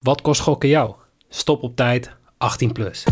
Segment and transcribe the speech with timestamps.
[0.00, 0.94] Wat kost gokken jou?
[1.28, 3.04] Stop op tijd, 18 plus.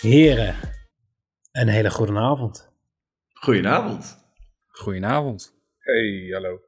[0.00, 0.56] Heren,
[1.52, 2.72] een hele goede avond.
[3.32, 4.18] Goedenavond.
[4.66, 5.54] Goedenavond.
[5.78, 6.60] Hey, hallo.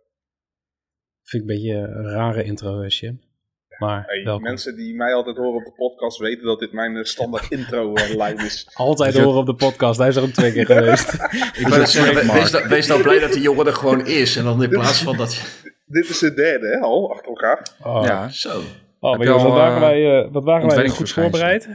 [1.23, 3.32] Vind ik een beetje een rare intro, Jim.
[3.83, 7.05] Maar Hey, mensen die mij altijd horen op de podcast weten dat dit mijn eh,
[7.05, 8.69] standaard intro-lijn is.
[8.75, 11.13] Altijd Dus horen op de podcast, hij is er ook twee keer geweest.
[11.61, 14.37] Ik zeggen, we- wees, nou, wees nou blij dat die jongen er gewoon is.
[14.37, 15.43] En dan in plaats van dat je...
[15.87, 17.67] dit is de derde, hè, al, achter elkaar.
[17.83, 18.61] Oh, Ja, Zo.
[19.01, 21.69] Oh, maar jongens, al, wat waren eh, wij, eh, wat waren wij goed voorbereid?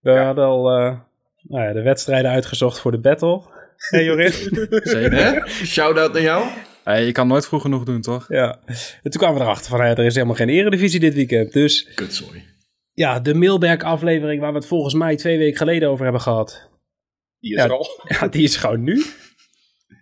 [0.00, 0.98] We hadden al eh,
[1.42, 3.42] nou ja, de wedstrijden uitgezocht voor de battle.
[3.76, 4.42] Hé Joris?
[4.94, 5.12] zeker.
[5.12, 5.48] Hè?
[5.48, 6.44] Shout-out naar jou.
[6.88, 8.24] Hey, je kan nooit vroeg genoeg doen, toch?
[8.28, 8.58] ja.
[9.02, 11.52] En toen kwamen we erachter van, ja, er is helemaal geen eredivisie dit weekend.
[11.52, 12.44] Dus Kutzooi.
[12.92, 16.70] ja, de Milberg aflevering waar we het volgens mij twee weken geleden over hebben gehad.
[17.40, 17.64] Die is Ja.
[17.64, 17.86] er al.
[18.20, 19.04] Ja, die is gewoon nu.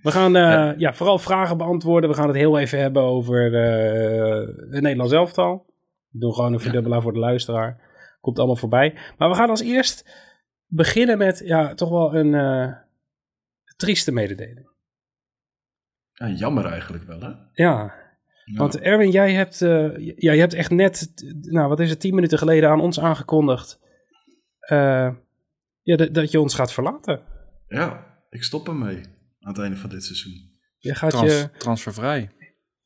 [0.03, 0.95] We gaan eh, ja.
[0.95, 2.11] vooral vragen beantwoorden.
[2.11, 5.65] We gaan het heel even hebben over eh het Nederlands elftal.
[6.11, 7.81] We doen gewoon een verdubbelaar voor de luisteraar.
[8.21, 8.95] Komt allemaal voorbij.
[9.19, 10.05] Maar we gaan als eerst
[10.67, 12.73] beginnen met ja, toch wel een eh,
[13.77, 14.75] trieste mededeling.
[16.19, 17.27] Ja, jammer eigenlijk wel, hè?
[17.53, 17.95] Ja,
[18.45, 18.59] Ja.
[18.59, 22.15] want Erwin, jij hebt, eh, ja, je hebt echt net, nou wat is het, tien
[22.15, 23.79] minuten geleden aan ons aangekondigd
[24.61, 25.11] eh,
[25.83, 27.21] ja, dat- dat je ons gaat verlaten.
[27.69, 28.97] Ja, ik stop ermee
[29.41, 30.33] aan het einde van dit seizoen.
[30.79, 32.31] Je gaat Trans, je, Transfervrij.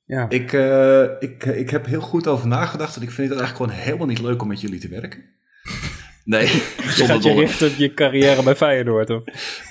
[0.04, 3.70] ja, Ik, eh, ik, ik heb heel goed over nagedacht en ik vind het eigenlijk
[3.72, 5.24] gewoon helemaal niet leuk om met jullie te werken.
[6.24, 6.46] Nee,
[6.96, 7.40] je gaat je dolle.
[7.40, 9.10] richten op je carrière bij Feyenoord.
[9.10, 9.22] Of?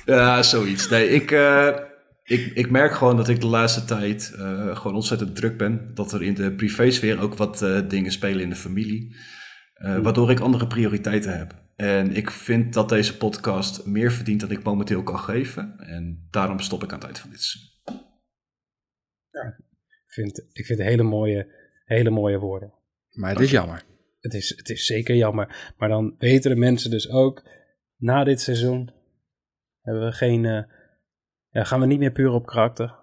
[0.05, 0.89] Ja, zoiets.
[0.89, 1.67] Nee, ik, eh,
[2.29, 5.91] ik, ik merk gewoon dat ik de laatste tijd eh, gewoon ontzettend druk ben.
[5.93, 9.15] Dat er in de privésfeer ook wat eh, dingen spelen in de familie.
[9.73, 11.55] eh, waardoor ik andere prioriteiten heb.
[11.75, 15.77] En ik vind dat deze podcast meer verdient dan ik momenteel kan geven.
[15.77, 17.77] En daarom stop ik aan het eind van dit seizoen.
[20.05, 21.47] Ik vind, ik vind hele mooie,
[21.85, 22.73] hele mooie woorden.
[23.09, 23.83] Maar het is jammer.
[24.19, 25.73] Het is, het is zeker jammer.
[25.77, 27.49] Maar dan weten de mensen dus ook,
[27.97, 28.93] na dit seizoen
[29.81, 30.63] hebben we geen, eh,
[31.51, 32.95] ja, gaan we niet meer puur op karakter.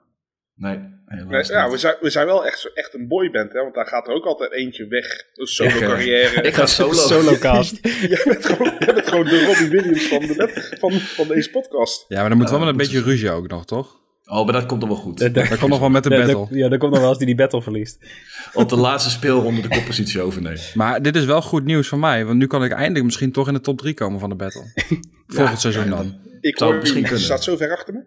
[0.55, 1.73] Nee, Nee, ja, niet.
[1.73, 4.15] we zijn, we zijn wel echt, zo- echt een boyband, hè, want daar gaat er
[4.15, 5.07] ook altijd eentje weg.
[5.35, 6.43] Een solo carrière.
[6.43, 6.93] Ik ga solo.
[7.13, 7.79] Solocast.
[7.83, 12.05] jij, bent gewoon, jij bent gewoon de Robbie Williams van, de, van, van deze podcast.
[12.09, 14.05] Ja, maar dan moet wel Ja, met een moet beetje ruzie ook nog, toch?
[14.25, 15.19] Oh, maar dat komt dan wel goed.
[15.19, 16.33] Dat- dat- Dat komt nog wel met de battle.
[16.35, 17.99] dat- Ja, dan komt nog wel als die die battle verliest.
[18.53, 20.61] Op de laatste speelronde de koppositie overnemen.
[20.75, 23.49] Maar dit is wel goed nieuws voor mij, want nu kan ik eindelijk misschien toch
[23.49, 24.65] in de top 3 komen van de battle.
[25.27, 26.21] Volgend seizoen dan.
[26.41, 27.21] Ik Zou hoor, misschien kunnen.
[27.21, 28.03] staat zo ver achter me.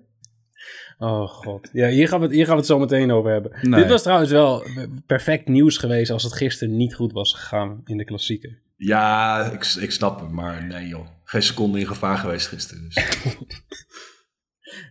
[1.01, 1.69] Oh god.
[1.73, 3.51] Ja, hier gaan we het, hier gaan we het zo meteen over hebben.
[3.61, 3.81] Nee.
[3.81, 4.63] Dit was trouwens wel
[5.05, 8.61] perfect nieuws geweest als het gisteren niet goed was gegaan in de klassieker.
[8.75, 11.07] Ja, ik, ik snap hem, maar nee joh.
[11.23, 12.83] Geen seconde in gevaar geweest gisteren.
[12.83, 12.97] Dus.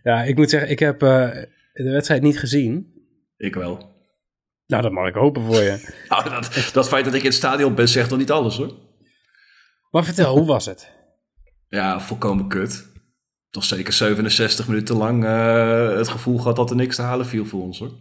[0.03, 1.29] Ja, ik moet zeggen, ik heb eh,
[1.73, 2.93] de wedstrijd niet gezien.
[3.37, 3.97] ik wel.
[4.65, 5.93] Nou, dat mag ik hopen voor je.
[6.09, 8.73] Nou, dat, dat feit dat ik in het stadion ben zegt nog niet alles hoor.
[9.91, 10.91] Maar vertel, hoe was het?
[11.67, 12.88] Ja, volkomen kut.
[13.49, 17.45] Toch zeker 67 minuten lang eh, het gevoel gehad dat er niks te halen viel
[17.45, 17.91] voor ons hoor.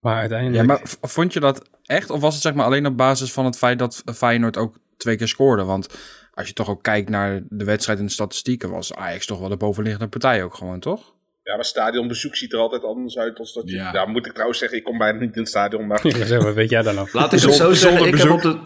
[0.00, 0.60] Maar uiteindelijk...
[0.60, 2.10] Ja, maar vond je dat echt?
[2.10, 5.16] Of was het zeg maar alleen op basis van het feit dat Feyenoord ook twee
[5.16, 5.64] keer scoorde?
[5.64, 5.88] Want
[6.34, 9.48] als je toch ook kijkt naar de wedstrijd en de statistieken, was Ajax toch wel
[9.48, 11.13] de bovenliggende partij ook gewoon, toch?
[11.44, 13.76] Ja, maar stadionbezoek ziet er altijd anders uit als dat je...
[13.76, 13.92] Ja.
[13.92, 14.06] Ja.
[14.06, 16.00] moet ik trouwens zeggen, ik kom bijna niet in het stadion, maar...
[16.18, 17.12] Ja, zeg, wat weet jij dan nog?
[17.12, 18.58] Laat ik het zo zeggen, ik heb, op de,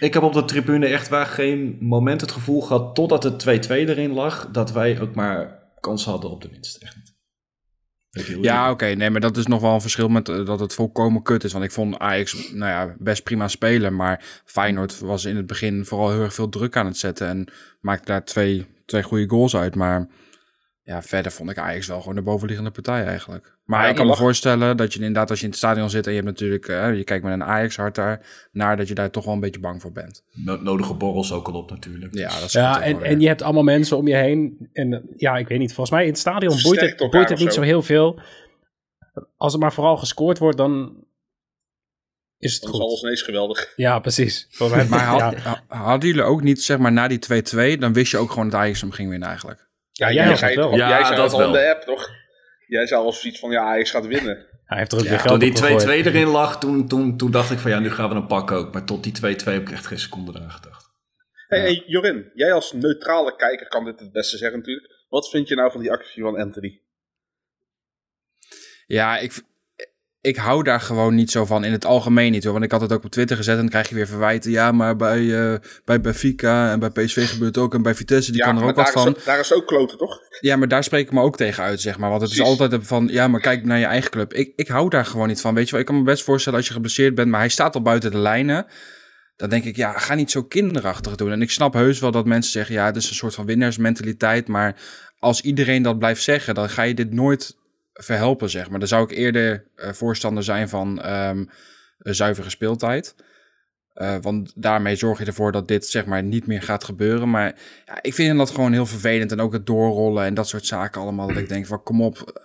[0.00, 3.70] ik heb op de tribune echt waar geen moment het gevoel gehad, totdat het 2-2
[3.70, 6.76] erin lag, dat wij ook maar kans hadden op de winst.
[6.76, 7.10] Echt niet.
[8.40, 8.86] Ja, oké.
[8.86, 11.52] nee, maar dat is nog wel een verschil met eh, dat het volkomen kut is.
[11.52, 13.96] Want ik vond Ajax nou ja, best prima spelen.
[13.96, 17.28] Maar Feyenoord was in het begin vooral heel erg veel druk aan het zetten.
[17.28, 17.48] En
[17.80, 19.74] maakte daar twee, twee goede goals uit.
[19.74, 20.08] Maar
[20.92, 23.56] ja, verder vond ik Ajax wel gewoon de bovenliggende partij eigenlijk.
[23.64, 26.04] Maar Ja, ik kan me voorstellen dat je inderdaad als je in het stadion zit...
[26.06, 28.48] en je hebt natuurlijk, eh, je kijkt met een Ajax hart daar...
[28.52, 30.24] naar dat je daar toch wel een beetje bang voor bent.
[30.32, 32.14] No- nodige borrels ook al op natuurlijk.
[32.14, 34.68] Ja, dat is Ja, goed en, en je hebt allemaal mensen om je heen.
[34.72, 37.48] En ja, ik weet niet, volgens mij in het stadion boeit het, boeit het niet
[37.52, 37.60] zo.
[37.60, 38.20] zo heel veel.
[39.36, 41.04] Als er maar vooral gescoord wordt, dan
[42.38, 43.02] is het Dat is alles goed.
[43.02, 43.72] ineens geweldig.
[43.76, 44.48] Ja, precies.
[44.88, 47.18] Maar had- ja, hadden jullie ook niet, zeg maar, na die
[47.76, 47.78] 2-2...
[47.78, 49.70] dan wist je ook gewoon dat Ajax hem ging winnen eigenlijk?
[49.92, 50.74] Ja, jij zei wel.
[50.76, 51.62] Ja, jij zei dat al in wel.
[51.62, 52.10] de app, toch?
[52.66, 54.46] Jij zei al zoiets van, ja, Ajax gaat winnen.
[54.64, 56.04] Hij heeft er ook Ja, weer toen geld die op gegooid.
[56.04, 58.50] 2-2 erin lag, toen, toen, toen dacht ik van ja, nu gaan we een pak
[58.50, 58.72] ook.
[58.72, 60.90] Maar tot die 2-2 heb ik echt geen seconde eraan gedacht.
[61.48, 65.04] Hey, hey, Jorin, jij als neutrale kijker kan dit het beste zeggen natuurlijk.
[65.08, 66.80] Wat vind je nou van die actie van Anthony?
[68.86, 69.42] Ja, ik,
[70.22, 72.52] ik hou daar gewoon niet zo van in het algemeen niet hoor.
[72.52, 74.50] Want ik had het ook op Twitter gezet en dan krijg je weer verwijten.
[74.50, 77.74] Ja, maar bij, eh bij Benfica en bij PSV gebeurt het ook.
[77.74, 79.16] En bij Vitesse, die ja, kan er ook wat van.
[79.24, 80.18] Daar is ook kloten, toch?
[80.40, 82.10] Ja, maar daar spreek ik me ook tegen uit, zeg maar.
[82.10, 84.34] Want het is altijd van, ja, maar kijk naar je eigen club.
[84.34, 85.80] Ik, ik hou daar gewoon niet van, weet je wel.
[85.80, 88.18] Ik kan me best voorstellen als je geblesseerd bent, maar hij staat al buiten de
[88.18, 88.66] lijnen.
[89.36, 91.32] Dan denk ik, ja, ga niet zo kinderachtig doen.
[91.32, 94.48] En ik snap heus wel dat mensen zeggen, ja, het is een soort van winnaarsmentaliteit.
[94.48, 94.80] Maar
[95.18, 97.56] als iedereen dat blijft zeggen, dan ga je dit nooit
[97.92, 98.78] verhelpen, zeg maar.
[98.78, 101.44] Dan zou ik eerder eh, voorstander zijn van ehm,
[101.98, 103.14] zuivere speeltijd.
[103.92, 107.30] Eh, want daarmee zorg je ervoor dat dit zeg maar niet meer gaat gebeuren.
[107.30, 107.54] Maar
[107.86, 109.32] ja, ik vind dat gewoon heel vervelend.
[109.32, 111.28] En ook het doorrollen en dat soort zaken allemaal.
[111.28, 112.40] Dat ik denk van kom op.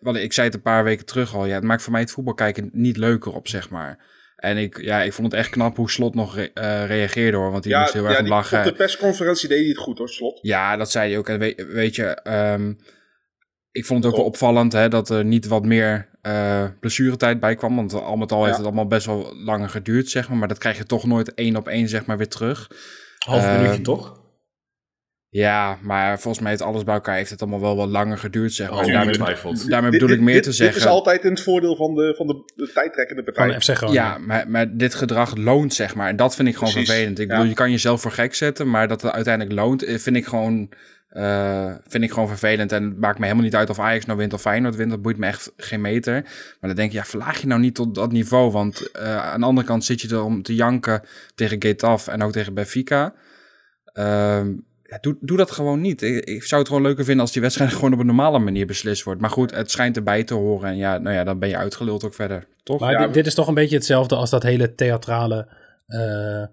[0.00, 1.46] Want ik zei het een paar weken terug al.
[1.46, 4.16] Ja, het maakt voor mij het voetbal kijken niet leuker op, zeg maar.
[4.36, 7.50] En ik, ja, ik vond het echt knap hoe Slot nog re- reageerde hoor.
[7.50, 8.58] Want die Ja, moest heel erg ja die, lachen.
[8.58, 10.38] op de persconferentie deed hij het goed hoor, Slot.
[10.42, 11.28] Ja, dat zei hij ook.
[11.28, 12.72] En weet, weet je, ehm,
[13.78, 17.54] ik vond het ook wel opvallend hè, dat er niet wat meer eh blessuretijd bij
[17.54, 17.76] kwam.
[17.76, 20.38] Want al met al heeft het allemaal best wel langer geduurd, zeg maar.
[20.38, 22.70] Maar dat krijg je toch nooit één op één, zeg maar, weer terug.
[23.18, 24.16] Half Eh, minuutje toch?
[25.30, 28.52] Ja, maar volgens mij heeft alles bij elkaar heeft het allemaal wel wat langer geduurd,
[28.52, 28.78] zeg maar.
[28.78, 29.14] Oh, daarmee,
[29.68, 30.76] daarmee bedoel ik meer dit- te zeggen.
[30.76, 33.60] Dit is altijd in het voordeel van de, van de, de partij.
[33.60, 33.92] Van.
[33.92, 36.08] Ja, maar, maar dit gedrag loont, zeg maar.
[36.08, 37.18] En dat vind ik gewoon Precies, vervelend.
[37.18, 37.32] Ik ja.
[37.34, 40.26] bedoel, je kan jezelf voor gek zetten, maar dat het uiteindelijk loont, eh, vind ik
[40.26, 40.68] gewoon,
[41.08, 42.72] eh, vind ik gewoon vervelend.
[42.72, 44.90] En het maakt me helemaal niet uit of Ajax nou wint of Feyenoord wint.
[44.90, 46.22] Dat boeit me echt geen meter.
[46.22, 48.50] Maar dan denk je, ja, verlaag je nou niet tot dat niveau.
[48.50, 51.02] Want eh, aan de andere kant zit je er om te janken
[51.34, 53.14] tegen Getafe en ook tegen Benfica.
[53.92, 54.52] Ehm,
[54.82, 56.02] ja, doe, doe dat gewoon niet.
[56.02, 58.66] Ik, ik zou het gewoon leuker vinden als die wedstrijd gewoon op een normale manier
[58.66, 59.20] beslist wordt.
[59.20, 60.68] Maar goed, het schijnt erbij te horen.
[60.68, 62.46] En ja, nou ja, dan ben je uitgeluld ook verder.
[62.62, 62.80] Toch?
[62.80, 65.48] Maar Ja, dit, dit is toch een beetje hetzelfde als dat hele theatrale
[65.86, 66.44] eh,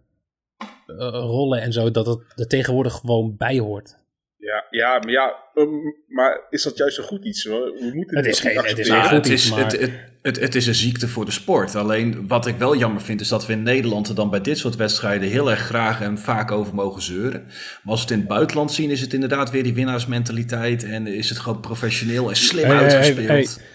[1.11, 4.03] rollen en zo, dat het er tegenwoordig gewoon bij hoort.
[4.37, 5.69] Ja, ja, maar ja, ehm,
[6.07, 7.45] maar is dat juist een goed iets?
[7.45, 7.59] hoor?
[7.73, 9.79] We moeten Het dit is geen- het is geen goed het, iets, is, maar- het,
[9.79, 9.91] het,
[10.21, 11.75] het, het is een ziekte voor de sport.
[11.75, 14.57] Alleen wat ik wel jammer vind, is dat we in Nederland er dan bij dit
[14.57, 17.43] soort wedstrijden heel erg graag en vaak over mogen zeuren.
[17.43, 20.83] Maar als we het in het buitenland zien, is het inderdaad weer die winnaarsmentaliteit.
[20.83, 23.55] En is het gewoon professioneel en slim Hey, hey, hey, uitgespeeld.
[23.55, 23.65] hey.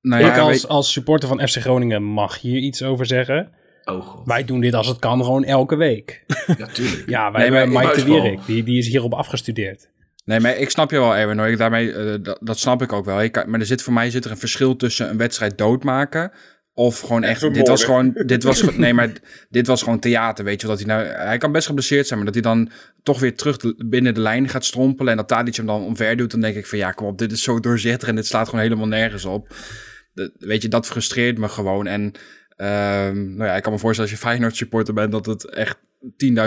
[0.00, 3.52] Nou ja, ik als, als supporter van FC Groningen mag hier iets over zeggen.
[3.88, 4.26] Oh god.
[4.26, 6.24] Wij doen dit als het kan gewoon elke week.
[6.58, 7.08] Ja, tuurlijk.
[7.08, 8.04] Ja, wij Nee, hebben Mike de.
[8.04, 9.88] Wierik, die, die is hierop afgestudeerd.
[10.24, 11.38] Nee, maar ik snap je wel, Erwin.
[11.38, 11.46] hoor.
[11.48, 13.22] Ik, daarmee, eh, dat, dat snap ik ook wel.
[13.22, 16.32] Ik, maar er zit, voor mij zit er een verschil tussen een wedstrijd doodmaken...
[16.74, 17.38] of gewoon echt...
[17.38, 17.64] vermoorden.
[17.64, 18.12] dit was gewoon...
[18.26, 19.12] Dit was, nee, maar
[19.48, 20.66] dit was gewoon theater, weet je.
[20.66, 22.70] wel, Dat hij, nou, hij kan best geblesseerd zijn, maar dat hij dan
[23.02, 25.10] toch weer terug de- binnen de lijn gaat strompelen...
[25.10, 26.78] en dat Tadic hem dan omver doet, dan denk ik van...
[26.78, 29.54] ja, kom op, dit is zo doorzichtig en dit slaat gewoon helemaal nergens op.
[30.14, 31.86] Dat- weet je, dat frustreert me gewoon.
[31.86, 32.12] En
[32.56, 35.12] ehm, nou ja, ik kan me voorstellen als je Feyenoord supporter bent...
[35.12, 35.76] dat het echt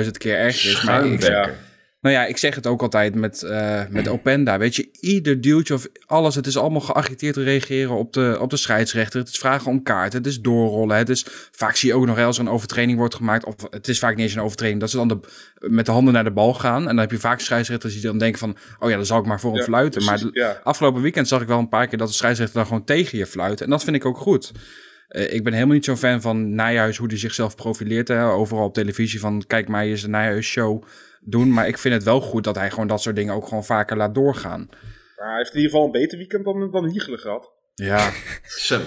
[0.03, 0.83] 10.000 keer erger is.
[0.83, 1.21] Maar ik,
[2.01, 4.57] nou ja, ik zeg het ook altijd met, eh, met Openda.
[4.57, 8.49] Weet je, ieder duwtje of alles, het is allemaal geagiteerd te reageren op de, op
[8.49, 9.19] de scheidsrechter.
[9.19, 10.97] Het is vragen om kaart, het is doorrollen.
[10.97, 13.45] Het is, vaak zie je ook nog wel als er een overtreding wordt gemaakt.
[13.45, 15.19] Of het is vaak niet eens een overtreding, dat ze dan de,
[15.59, 16.81] met de handen naar de bal gaan.
[16.81, 19.25] En dan heb je vaak scheidsrechters die dan denken van, oh ja, dan zal ik
[19.25, 20.03] maar voor hem Ja, fluiten.
[20.03, 20.59] Maar precies, de- ja.
[20.63, 23.25] afgelopen weekend zag ik wel een paar keer dat de scheidsrechter dan gewoon tegen je
[23.25, 23.61] fluit.
[23.61, 24.51] En dat vind ik ook goed.
[25.09, 28.07] Eh, ik ben helemaal niet zo'n fan van Nijhuis, hoe hij zichzelf profileert.
[28.07, 28.23] Hè.
[28.25, 30.83] Overal op televisie van, kijk mij eens de Nijhuis show
[31.21, 31.53] doen.
[31.53, 33.97] Maar ik vind het wel goed dat hij gewoon dat soort dingen ook gewoon vaker
[33.97, 34.67] laat doorgaan.
[35.17, 37.51] Maar hij heeft in ieder geval een beter weekend dan, dan Hiegelen gehad.
[37.75, 38.11] Ja,
[38.67, 38.79] Zo.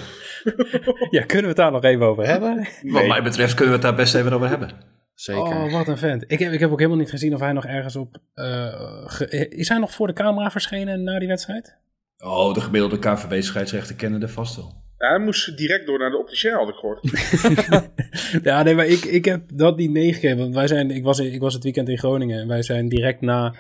[1.11, 2.67] Ja, kunnen we het daar nog even over hebben?
[2.83, 4.71] Wat mij betreft kunnen we het daar best even over hebben.
[5.15, 5.43] zeker.
[5.43, 6.25] Oh, wat een vent.
[6.27, 8.19] Ik heb, ik heb ook helemaal niet gezien of hij nog ergens op...
[8.35, 11.77] eh, ge- is hij nog voor de camera verschenen na die wedstrijd?
[12.19, 14.83] Oh, de gemiddelde KVB-scheidsrechter kennen de vast wel.
[15.03, 17.01] Ja, hij moest direct door naar de opticien, had ik gehoord.
[18.49, 20.39] Ja, nee, maar ik, ik heb dat niet meegegeven.
[20.39, 22.41] Want wij zijn, ik, was, ik was het weekend in Groningen.
[22.41, 23.55] En wij zijn direct na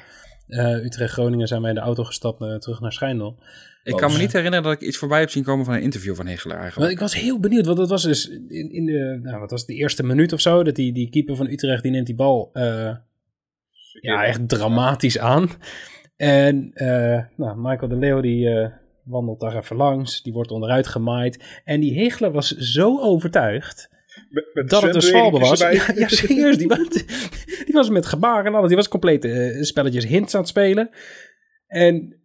[0.46, 3.38] eh, Utrecht-Groningen zijn wij in de auto gestapt eh, terug naar Schijndel.
[3.82, 6.14] ik kan me niet herinneren dat ik iets voorbij heb zien komen van een interview
[6.14, 6.92] van Hegelaar Maar eigenlijk.
[6.92, 9.68] ik was heel benieuwd, want dat was dus in, in de, nou, wat was het,
[9.68, 12.50] de eerste minuut of zo, dat die, die keeper van Utrecht, die neemt die bal
[12.52, 12.96] eh,
[14.00, 15.50] ja, echt dramatisch aan.
[16.16, 18.72] En eh, nou, Michael de Leeuw, die eh,
[19.04, 21.60] wandelt daar even langs, die wordt onderuit gemaaid.
[21.64, 23.90] En die Hegler was zo overtuigd
[24.30, 25.60] Met, met dat het een zwalbe was.
[25.60, 26.88] Ja, ja serieus, die was,
[27.64, 30.90] die was met gebaren en alles, die was compleet eh, spelletjes hints aan het spelen.
[31.66, 32.22] En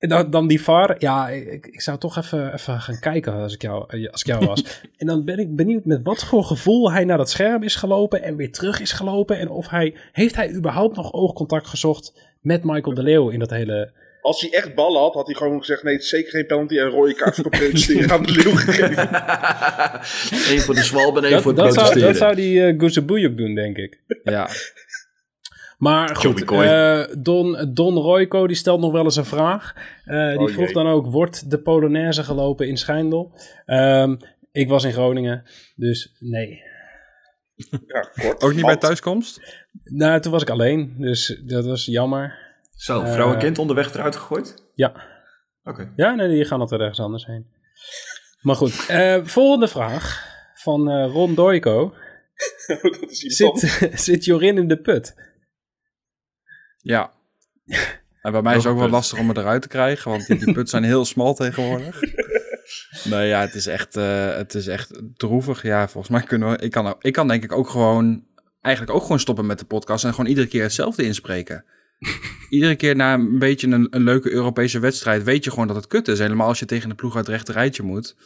[0.00, 3.54] en dan, dan die VAR, ja, ik, ik zou toch even, even gaan kijken als
[3.54, 4.82] ik, jou, als ik jou was.
[4.98, 8.22] en dan ben ik benieuwd met wat voor gevoel hij naar dat scherm is gelopen
[8.22, 9.38] en weer terug is gelopen.
[9.38, 13.50] En of hij, heeft hij überhaupt nog oogcontact gezocht met Michael de Leeuw in dat
[13.50, 13.92] hele...
[14.20, 16.78] Als hij echt ballen had, had hij gewoon gezegd: nee, het is zeker geen penalty
[16.78, 19.08] en een rode kaart voor protesteren aan de leeuw gegeven.
[20.54, 22.08] Eén voor de zwalbe en één Dat, voor het dat, zou, protesteren.
[22.08, 24.02] dat zou die uh, Goezeboei ook doen, denk ik.
[24.24, 24.48] Ja,
[25.78, 29.74] Maar goed, eh, Don, Don Royco die stelt nog wel eens een vraag.
[30.04, 33.32] Eh, die Oh, vroeg dan ook, wordt de Polonaise gelopen in Schijndel?
[33.66, 34.16] Ehm,
[34.52, 35.42] ik was in Groningen,
[35.76, 36.62] dus nee.
[37.86, 38.42] Ja, kort.
[38.42, 39.40] Ook niet bij thuiskomst?
[39.84, 42.48] Nou, toen was ik alleen, dus dat was jammer.
[42.80, 44.70] Zo, Eh, vrouw en kind onderweg eruit gegooid?
[44.74, 44.92] Ja,
[45.64, 45.92] Oké.
[45.96, 47.46] ja nee, die gaan altijd ergens anders heen.
[48.40, 51.94] Maar goed, eh, volgende vraag van eh, Ron Doiko.
[52.82, 55.14] dat is Zit, zit Jorin in de put?
[56.78, 57.12] Ja.
[58.22, 58.94] En bij mij is het ook wel put.
[58.94, 62.00] lastig om het eruit te krijgen, want die, die putten zijn heel smal tegenwoordig.
[63.04, 65.62] Nee, ja, het is echt, eh, het is echt droevig.
[65.62, 66.58] Ja, volgens mij kunnen we...
[66.58, 68.26] Ik kan, ik kan denk ik ook gewoon...
[68.60, 71.64] Eigenlijk ook gewoon stoppen met de podcast en gewoon iedere keer hetzelfde inspreken.
[72.48, 75.86] Iedere keer na een beetje een, een leuke Europese wedstrijd weet je gewoon dat het
[75.86, 76.18] kut is.
[76.18, 78.16] Helemaal als je tegen de ploeg uit het rechte rijtje moet.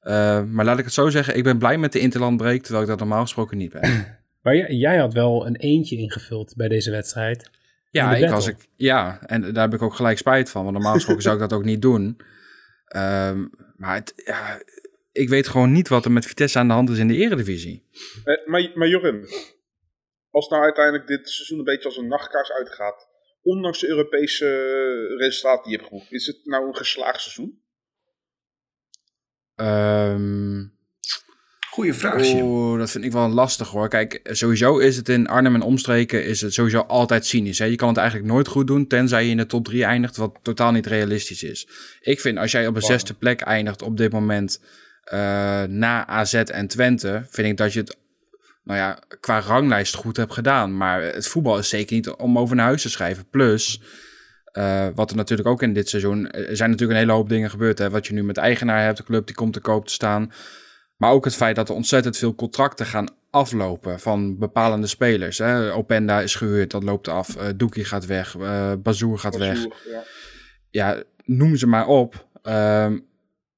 [0.00, 2.88] Eh, maar laat ik het zo zeggen, ik ben blij met de interlandbreak, terwijl ik
[2.88, 4.06] dat normaal gesproken niet ben.
[4.42, 7.50] Maar jij, jij had wel een eentje ingevuld bij deze wedstrijd.
[7.90, 10.62] Ja, ik was ik, ja, en daar heb ik ook gelijk spijt van.
[10.62, 12.20] Want normaal gesproken zou ik dat ook niet doen.
[12.86, 14.62] Ehm, maar het, ja,
[15.12, 17.88] ik weet gewoon niet wat er met Vitesse aan de hand is in de eredivisie.
[18.24, 19.24] Eh, maar, maar Jorim,
[20.30, 23.08] als nou uiteindelijk dit seizoen een beetje als een nachtkaars uitgaat,
[23.42, 27.60] ondanks de Europese eh, resultaten die je hebt geboekt, is het nou een geslaagd seizoen?
[29.54, 30.70] Ehm
[31.72, 32.34] Goeie vraag.
[32.34, 33.88] Oeh, dat vind ik wel lastig hoor.
[33.88, 37.58] Kijk, sowieso is het in Arnhem en omstreken is het sowieso altijd cynisch.
[37.58, 37.64] Hè?
[37.64, 40.38] Je kan het eigenlijk nooit goed doen, tenzij je in de top 3 eindigt, wat
[40.42, 41.68] totaal niet realistisch is.
[42.00, 44.60] Ik vind als jij op een zesde plek eindigt op dit moment
[45.04, 45.18] eh,
[45.62, 47.96] na AZ en Twente, vind ik dat je het
[48.64, 50.76] nou ja, qua ranglijst goed hebt gedaan.
[50.76, 53.28] Maar het voetbal is zeker niet om over naar huis te schrijven.
[53.30, 53.82] Plus,
[54.44, 56.30] eh, wat er natuurlijk ook in dit seizoen...
[56.30, 57.78] Er zijn natuurlijk een hele hoop dingen gebeurd.
[57.78, 57.90] Hè?
[57.90, 60.32] Wat je nu met eigenaar hebt, de club die komt te koop te staan.
[60.96, 65.38] Maar ook het feit dat er ontzettend veel contracten gaan aflopen van bepalende spelers.
[65.38, 65.72] Hè?
[65.72, 67.36] Openda is gehuurd, dat loopt af.
[67.36, 69.58] Eh Doekie gaat weg, eh Bazoer gaat weg
[70.72, 72.26] ja, noem ze maar op.
[72.42, 72.98] Ehm,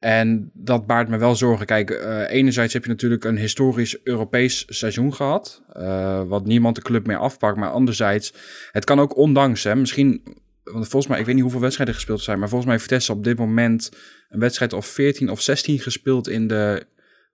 [0.05, 1.67] en dat baart me wel zorgen.
[1.67, 5.63] Kijk, eh, enerzijds heb je natuurlijk een historisch Europees seizoen gehad.
[5.73, 7.57] eh, wat niemand de club meer afpakt.
[7.57, 8.35] Maar anderzijds,
[8.71, 9.65] het kan ook ondanks.
[9.65, 10.23] Hè, misschien,
[10.63, 12.39] want volgens mij, ik weet niet hoeveel wedstrijden gespeeld zijn.
[12.39, 13.91] Maar volgens mij heeft Vitesse op dit moment
[14.29, 16.87] een wedstrijd of 14 of 16 gespeeld in de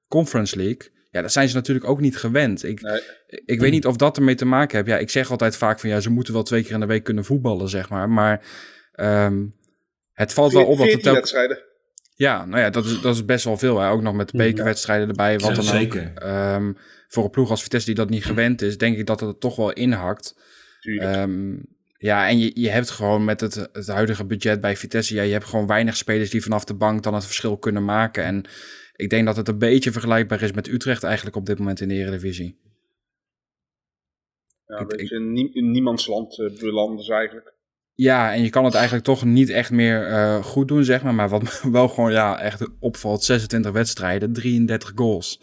[0.09, 0.91] Conference League.
[1.11, 2.65] Ja, dat zijn ze natuurlijk ook niet gewend.
[2.65, 3.01] Ik, Nee.
[3.45, 4.89] ik weet niet of dat ermee te maken heeft.
[4.89, 7.05] Ja, ik zeg altijd vaak van ja, ze moeten wel twee keer in de week
[7.05, 8.11] kunnen voetballen, zeg maar.
[8.11, 8.43] Maar
[8.93, 9.45] ehm,
[10.13, 11.69] het valt wel op dat het 14 ook...
[12.21, 13.79] Ja, nou ja, dat is, dat is best wel veel.
[13.79, 13.91] Hè?
[13.91, 16.11] Ook nog met de bekerwedstrijden erbij, wat dan zeker.
[16.11, 16.19] ook.
[16.19, 16.73] Ehm,
[17.09, 19.39] voor een ploeg als Vitesse die dat niet gewend is, denk ik dat het er
[19.39, 20.39] toch wel inhakt.
[20.81, 21.57] Ehm,
[21.99, 25.33] ja, en je, je hebt gewoon met het, het huidige budget bij Vitesse, ja, je
[25.33, 28.25] hebt gewoon weinig spelers die vanaf de bank dan het verschil kunnen maken.
[28.25, 28.45] En
[28.97, 31.89] ik denk dat het een beetje vergelijkbaar is met Utrecht eigenlijk op dit moment in
[31.89, 32.59] de Eredivisie.
[34.67, 37.59] ja, een beetje in, nie- in niemands land eh, belanden ze eigenlijk.
[38.03, 41.15] Ja, en je kan het eigenlijk toch niet echt meer eh, goed doen, zeg maar.
[41.15, 45.41] Maar wat wel gewoon ja, echt opvalt, 26 wedstrijden, 33 goals.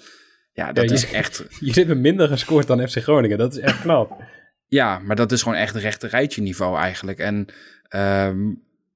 [0.53, 1.45] Ja, dat Ja, is je- echt...
[1.59, 3.37] Jullie hebben minder gescoord dan FC Groningen.
[3.37, 4.23] Dat is echt knap.
[4.67, 7.19] Ja, maar dat is gewoon echt rechte rijtje niveau eigenlijk.
[7.19, 7.45] En
[7.87, 8.37] ehm,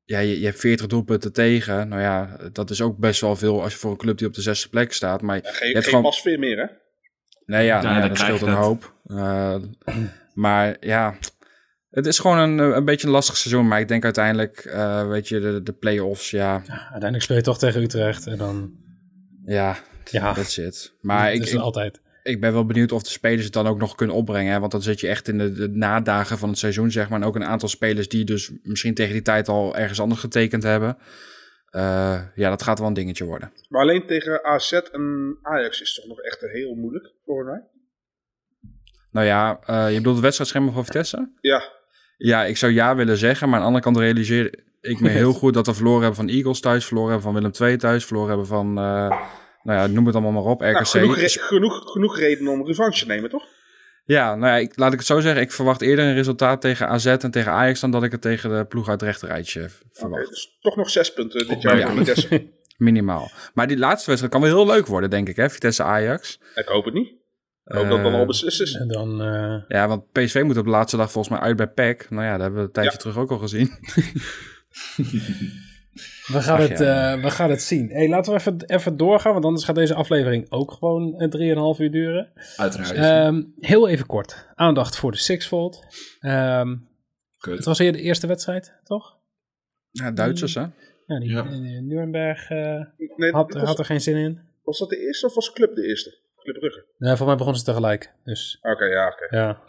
[0.05, 1.87] ja, je, je hebt 40 doelpunten tegen.
[1.87, 4.33] Nou ja, dat is ook best wel veel als je voor een club die op
[4.33, 5.21] de zesde plek staat.
[5.21, 6.65] Maar Ja, geen hebt geen gewoon- pasveer meer, hè?
[7.45, 8.63] nee, ja, Ja, nou ja, dat scheelt je een dat.
[8.63, 8.93] hoop.
[9.05, 9.55] Eh,
[10.33, 11.15] maar ja,
[11.91, 13.67] het is gewoon een, een beetje een lastig seizoen.
[13.67, 17.57] Maar ik denk uiteindelijk, eh, weet je, de, de play-offs, ja, Uiteindelijk speel je toch
[17.57, 18.27] tegen Utrecht.
[18.27, 18.71] En dan,
[19.45, 19.77] ja,
[20.11, 20.93] ja, that's it.
[21.01, 22.01] Maar dat ik, is ik, altijd.
[22.23, 24.53] ik ben wel benieuwd of de spelers het dan ook nog kunnen opbrengen.
[24.53, 24.59] Hè?
[24.59, 27.21] Want dan zit je echt in de, de nadagen van het seizoen, zeg maar.
[27.21, 30.63] En ook een aantal spelers die dus misschien tegen die tijd al ergens anders getekend
[30.63, 30.97] hebben.
[31.65, 33.51] Eh, ja, dat gaat wel een dingetje worden.
[33.69, 37.63] Maar alleen tegen AZ en Ajax is toch nog echt heel moeilijk, voor mij.
[39.11, 41.31] Nou ja, eh, je bedoelt het wedstrijdschema van Vitesse?
[41.41, 41.79] Ja,
[42.23, 43.47] Ja, ik zou ja willen zeggen.
[43.47, 46.29] Maar aan de andere kant realiseer ik me heel goed dat we verloren hebben van
[46.29, 46.85] Eagles thuis.
[46.85, 48.05] Verloren hebben van Willem II thuis.
[48.05, 49.09] Verloren hebben van, eh,
[49.63, 50.73] nou ja, noem het allemaal maar op, RKC.
[50.73, 53.43] nou, genoeg, re- genoeg, genoeg reden om revanche te nemen, toch?
[54.05, 55.41] Ja, nou ja, ik, laat ik het zo zeggen.
[55.41, 57.79] Ik verwacht eerder een resultaat tegen AZ en tegen Ajax...
[57.79, 60.29] dan dat ik het tegen de ploeg uit het rechterrijtje verwacht.
[60.29, 62.47] Dus toch nog zes punten dit jaar voor Vitesse.
[62.77, 63.31] Minimaal.
[63.53, 65.49] Maar die laatste wedstrijd kan wel heel leuk worden, denk ik, hè?
[65.49, 66.39] Vitesse-Ajax.
[66.55, 67.13] Ik hoop het niet.
[67.79, 68.73] Hoop dat dan Eh, al beslist is.
[68.75, 71.67] En dan, eh, Ja, want PSV moet op de laatste dag volgens mij uit bij
[71.67, 72.09] PEC.
[72.09, 72.97] Nou ja, dat hebben we een tijdje Ja.
[72.97, 73.67] terug ook al gezien.
[76.27, 77.13] we, gaan Ach, het, ja.
[77.13, 77.89] eh, we gaan het zien.
[77.89, 81.27] Hey, laten we even, even doorgaan, want anders gaat deze aflevering ook gewoon eh,
[81.75, 82.31] 3,5 uur duren.
[82.55, 82.91] Uiteraard.
[82.91, 84.47] Ehm, heel even kort.
[84.55, 85.85] Aandacht voor de Sixfold.
[86.19, 86.75] Ehm
[87.39, 87.55] Kut.
[87.55, 89.17] het was hier de eerste wedstrijd, toch?
[89.91, 90.61] Ja, Duitsers, hè?
[91.05, 91.43] Ja, die Ja.
[91.45, 92.81] in Nuremberg eh,
[93.15, 94.39] Nee, had, was, had er geen zin in.
[94.63, 96.17] was dat de eerste of was Club de eerste?
[96.41, 96.85] Club Brugge.
[96.97, 98.13] Nee, voor mij begon ze tegelijk.
[98.23, 99.35] Dus Oké, ja, oké.
[99.35, 99.59] ja.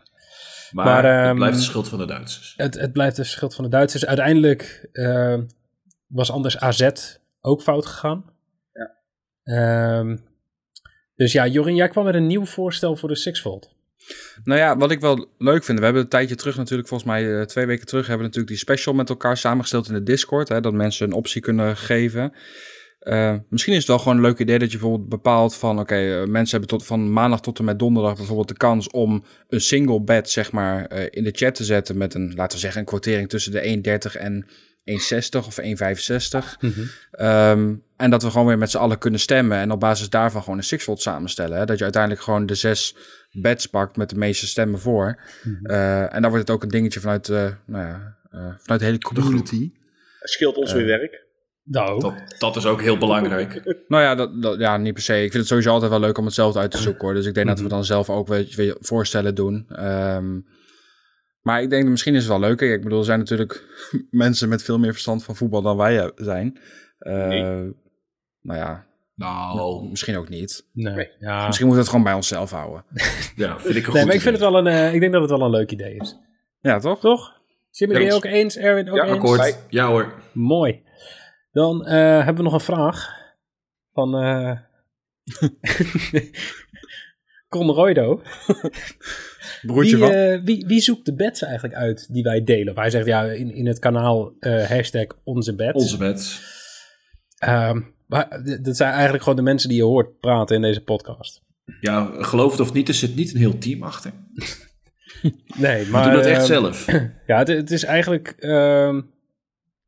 [0.73, 2.55] Maar, Maar, het ehm, blijft de schuld van de Duitsers.
[2.57, 4.07] Het, het blijft de schuld van de Duitsers.
[4.07, 5.38] Uiteindelijk eh,
[6.07, 6.91] was anders AZ
[7.41, 8.25] ook fout gegaan.
[8.73, 8.95] Ja.
[9.43, 10.17] Ehm,
[11.14, 13.75] dus ja, Jorin, jij kwam met een nieuw voorstel voor de Sixfold.
[14.45, 17.38] Nou ja, wat ik wel leuk vind, we hebben een tijdje terug natuurlijk, volgens mij
[17.38, 20.49] eh, twee weken terug, hebben we natuurlijk die special met elkaar samengesteld in de Discord,
[20.49, 22.33] hè, dat mensen een optie kunnen geven.
[23.02, 25.94] Eh, misschien is het wel gewoon een leuk idee dat je bijvoorbeeld bepaalt van, oké,
[25.94, 29.61] eh, mensen hebben tot, van maandag tot en met donderdag bijvoorbeeld de kans om een
[29.61, 32.80] single bed, zeg maar, eh, in de chat te zetten met een, laten we zeggen,
[32.80, 34.47] een quotering tussen de 1,30 en
[34.85, 36.59] 1,60 of 1,65.
[37.11, 40.42] Ehm, en dat we gewoon weer met z'n allen kunnen stemmen en op basis daarvan
[40.42, 41.59] gewoon een sixfold samenstellen.
[41.59, 41.64] Hè?
[41.64, 42.97] Dat je uiteindelijk gewoon de zes
[43.32, 45.21] bets pakt met de meeste stemmen voor.
[45.62, 48.85] Eh, en dan wordt het ook een dingetje vanuit, eh, nou ja, eh, vanuit de
[48.87, 49.71] hele community.
[50.18, 51.30] Het scheelt ons weer werk.
[51.64, 53.62] Nou, Dat, dat is ook heel belangrijk.
[53.88, 55.14] Nou ja, dat, dat, ja, niet per se.
[55.14, 57.14] Ik vind het sowieso altijd wel leuk om het zelf uit te zoeken hoor.
[57.14, 59.66] Dus ik denk dat we dan zelf ook weer, weer voorstellen doen.
[59.69, 60.40] Ehm,
[61.40, 62.73] maar ik denk dat misschien is het wel leuker.
[62.73, 63.64] Ik bedoel, er zijn natuurlijk
[64.11, 66.61] mensen met veel meer verstand van voetbal dan wij eh, zijn.
[66.99, 67.42] Eh, Nee.
[68.42, 70.66] Nou ja, Nou, misschien ook niet.
[70.73, 71.11] nee.
[71.19, 71.47] Ja.
[71.47, 72.85] Misschien moeten we het gewoon bij onszelf houden.
[73.37, 75.12] ja, vind ik een Nee, goed maar ik vind het wel een, eh, ik denk
[75.12, 76.16] dat het wel een leuk idee is.
[76.61, 77.00] Ja, toch?
[77.00, 77.40] Toch?
[77.71, 78.57] Jimmy, ben je ook eens?
[78.57, 79.12] Erwin ook Ja, eens?
[79.12, 79.59] Akkoord.
[79.69, 80.12] Ja hoor.
[80.33, 80.83] Mooi.
[81.52, 83.09] Dan eh, hebben we nog een vraag
[83.92, 84.59] van eh
[87.49, 88.23] Conroido.
[89.62, 90.14] Broertje Wie, van.
[90.14, 92.73] eh, wie, wie zoekt de bets eigenlijk uit die wij delen?
[92.73, 95.82] Of hij zegt ja, in, in het kanaal hashtag onze bets.
[95.82, 96.40] Onze bed.
[97.38, 101.42] Ehm, maar dat zijn eigenlijk gewoon de mensen die je hoort praten in deze podcast.
[101.80, 104.12] Ja, geloof het of niet, er zit niet een heel team achter.
[105.56, 106.04] Nee, We maar...
[106.04, 106.87] doen het echt ehm, zelf.
[107.26, 109.00] Ja, het, het is eigenlijk ehm,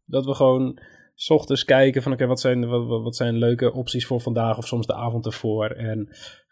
[0.05, 0.79] dat we gewoon
[1.15, 4.67] 's ochtends kijken van oké, wat, zijn, wat, wat- zijn leuke opties voor vandaag of
[4.67, 5.67] soms de avond ervoor.
[5.67, 6.09] En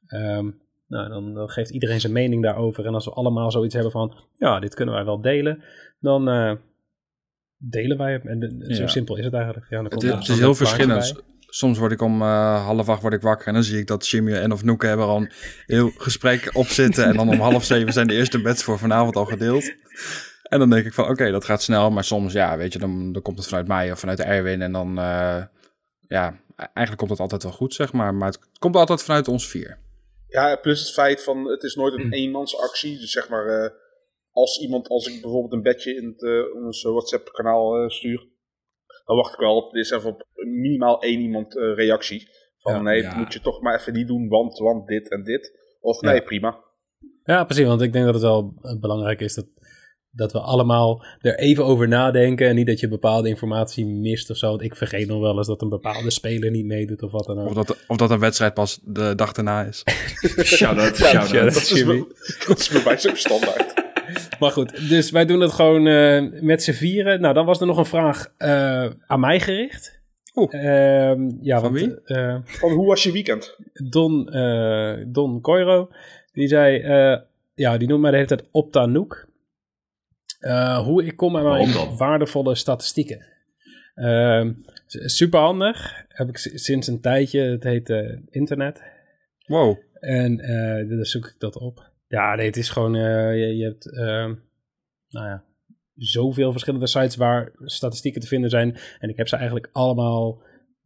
[0.07, 0.51] ehm,
[0.87, 2.87] nou, dan, dan geeft iedereen zijn mening daarover.
[2.87, 5.63] En als we allemaal zoiets hebben van ja, dit kunnen wij wel delen,
[6.01, 6.53] dan eh,
[7.57, 8.27] delen wij het.
[8.27, 9.67] En de- zo simpel is het eigenlijk.
[9.71, 11.13] Ja, dan Het komt is, het zo'n is heel verschillend.
[11.15, 11.23] bij.
[11.55, 14.09] Soms word ik om eh, half acht word ik wakker en dan zie ik dat
[14.09, 15.31] Jimmy en of Noeke hebben al een
[15.67, 17.05] heel gesprek op zitten.
[17.05, 19.73] En dan om half zeven zijn de eerste bets voor vanavond al gedeeld.
[20.53, 21.91] En dan denk ik van oké, dat gaat snel.
[21.91, 24.63] Maar soms, ja, weet je, dan, dan komt het vanuit mij of vanuit Erwin.
[24.63, 25.43] En dan, eh,
[26.09, 28.15] ja, eigenlijk komt het altijd wel goed, zeg maar.
[28.15, 29.79] Maar het komt altijd vanuit ons vier.
[30.29, 32.99] Ja, plus het feit van het is nooit een eenmansactie.
[32.99, 33.71] Dus zeg maar, eh,
[34.31, 38.29] als iemand, als ik bijvoorbeeld een bedje in het, eh, ons WhatsApp kanaal eh, stuur,
[39.05, 42.29] dan wacht ik wel op, is even op minimaal één iemand reactie.
[42.59, 42.81] Van Ja.
[42.81, 43.17] nee, Ja.
[43.17, 45.59] moet je toch maar even niet doen, want, want dit en dit.
[45.81, 46.11] Of Ja.
[46.11, 46.59] nee, prima.
[47.25, 47.67] Ja, precies.
[47.67, 49.47] Want ik denk dat het wel belangrijk is dat,
[50.15, 52.49] dat we allemaal er even over nadenken.
[52.49, 54.49] En niet dat je bepaalde informatie mist of zo.
[54.49, 57.39] Want ik vergeet nog wel eens dat een bepaalde speler niet meedoet of wat dan
[57.41, 57.49] ook.
[57.49, 59.83] Of dat, of dat een wedstrijd pas de dag erna is.
[60.45, 61.55] Shout-out, shout-out.
[61.55, 61.95] Dat is, Jimmy.
[61.95, 62.09] wel-
[62.49, 63.81] dat is bij mij zo standaard.
[64.39, 67.21] Maar goed, dus wij doen het gewoon eh, met z'n vieren.
[67.21, 70.01] Nou, dan was er nog een vraag eh, aan mij gericht.
[70.35, 70.55] Oeh.
[70.55, 72.01] Ehm, ja, Van want, wie?
[72.05, 73.57] eh, Van hoe was je weekend?
[73.91, 75.89] Don, eh Don Coiro,
[76.33, 77.21] die zei, eh,
[77.55, 79.27] ja, die noemt mij de hele tijd Optanoek.
[80.43, 83.27] Eh hoe ik kom aan mijn waardevolle statistieken.
[83.95, 84.53] Ehm
[84.87, 86.05] super handig.
[86.09, 87.41] Heb ik sinds een tijdje.
[87.41, 88.83] Het heet eh, internet.
[89.47, 89.79] Wow.
[89.93, 91.91] En eh dan zoek ik dat op.
[92.07, 92.95] Ja, nee, het is gewoon,
[93.39, 94.35] je, je hebt, ehm,
[95.09, 95.45] nou ja,
[95.95, 98.77] zoveel verschillende sites waar statistieken te vinden zijn.
[98.99, 100.43] En ik heb ze eigenlijk allemaal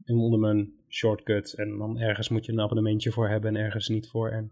[0.06, 1.54] onder mijn shortcuts.
[1.54, 4.28] En dan ergens moet je een abonnementje voor hebben en ergens niet voor.
[4.28, 4.50] En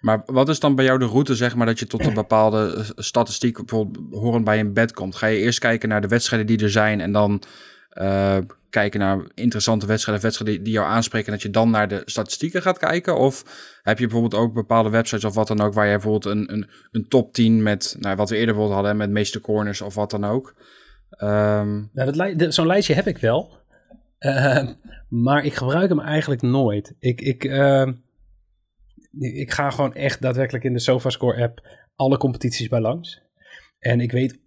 [0.00, 2.74] Maar wat is dan bij jou de route, zeg maar, dat je tot een bepaalde
[2.76, 5.14] eh, statistiek, bijvoorbeeld horend bij een bed komt?
[5.14, 7.42] Ga je eerst kijken naar de wedstrijden die er zijn en dan
[7.90, 8.38] eh,
[8.70, 12.62] kijken naar interessante wedstrijden, wedstrijden die, jou aanspreken en dat je dan naar de statistieken
[12.62, 13.16] gaat kijken?
[13.16, 13.44] Of
[13.82, 16.70] heb je bijvoorbeeld ook bepaalde websites of wat dan ook, waar je bijvoorbeeld een, een,
[16.90, 20.10] een top 10 met, nou, wat we eerder bijvoorbeeld hadden, met meeste corners of wat
[20.10, 20.54] dan ook?
[21.92, 23.59] Nou, dat li- zo'n lijstje heb ik wel.
[24.20, 24.72] Ehm,
[25.08, 26.94] maar ik gebruik hem eigenlijk nooit.
[26.98, 27.92] Ik, ik, ehm,
[29.18, 33.22] ik ga gewoon echt daadwerkelijk in de SofaScore app alle competities bij langs.
[33.78, 34.38] En ik weet,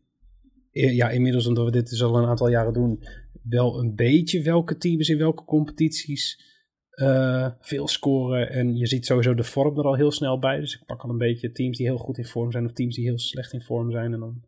[0.72, 3.04] ja, inmiddels omdat we dit dus al een aantal jaren doen,
[3.44, 6.52] wel een beetje welke teams in welke competities
[6.90, 8.50] eh, veel scoren.
[8.50, 10.60] En je ziet sowieso de vorm er al heel snel bij.
[10.60, 12.96] Dus ik pak al een beetje teams die heel goed in vorm zijn of teams
[12.96, 14.14] die heel slecht in vorm zijn.
[14.14, 14.44] En dan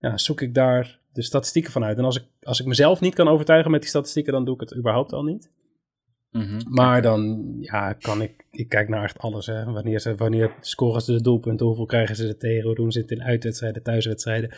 [0.00, 1.98] ja, zoek ik daar de statistieken van uit.
[1.98, 4.60] En als ik, als ik mezelf niet kan overtuigen met die statistieken, dan doe ik
[4.60, 5.50] het überhaupt al niet.
[6.30, 6.60] mhm.
[6.68, 9.46] Maar dan ja, kan ik, ik kijk naar echt alles.
[9.46, 9.64] Hè.
[9.64, 12.98] Wanneer, ze, wanneer scoren ze de doelpunten, hoeveel krijgen ze er tegen, hoe doen ze
[13.00, 14.50] het in uitwedstrijden, thuiswedstrijden.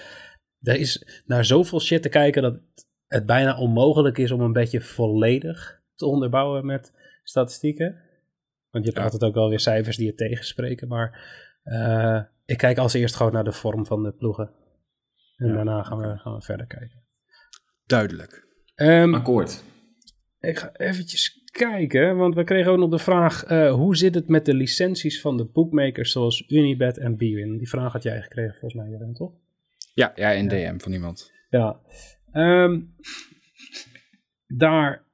[0.63, 2.59] Er is naar zoveel shit te kijken dat
[3.07, 7.87] het bijna onmogelijk is om een beetje volledig te onderbouwen met statistieken.
[8.71, 9.03] Want je hebt Ja.
[9.03, 10.89] altijd ook wel weer cijfers die je tegenspreken.
[10.89, 11.21] Maar
[11.63, 14.51] eh, ik kijk als eerst gewoon naar de vorm van de ploegen.
[15.37, 17.03] En Ja, daarna gaan, we, gaan we verder kijken.
[17.87, 18.47] Duidelijk.
[18.75, 19.65] Ehm, Akkoord.
[20.41, 23.45] ik ga eventjes kijken, want we kregen ook nog de vraag...
[23.45, 27.57] eh, hoe zit het met de licenties van de bookmakers zoals Unibet en Bwin?
[27.59, 29.33] Die vraag had jij gekregen volgens mij, Jeroen, toch?
[29.95, 31.33] Ja, ja, in DM van iemand.
[31.51, 31.81] Ja.
[32.33, 32.81] Ehm,
[34.47, 35.05] daar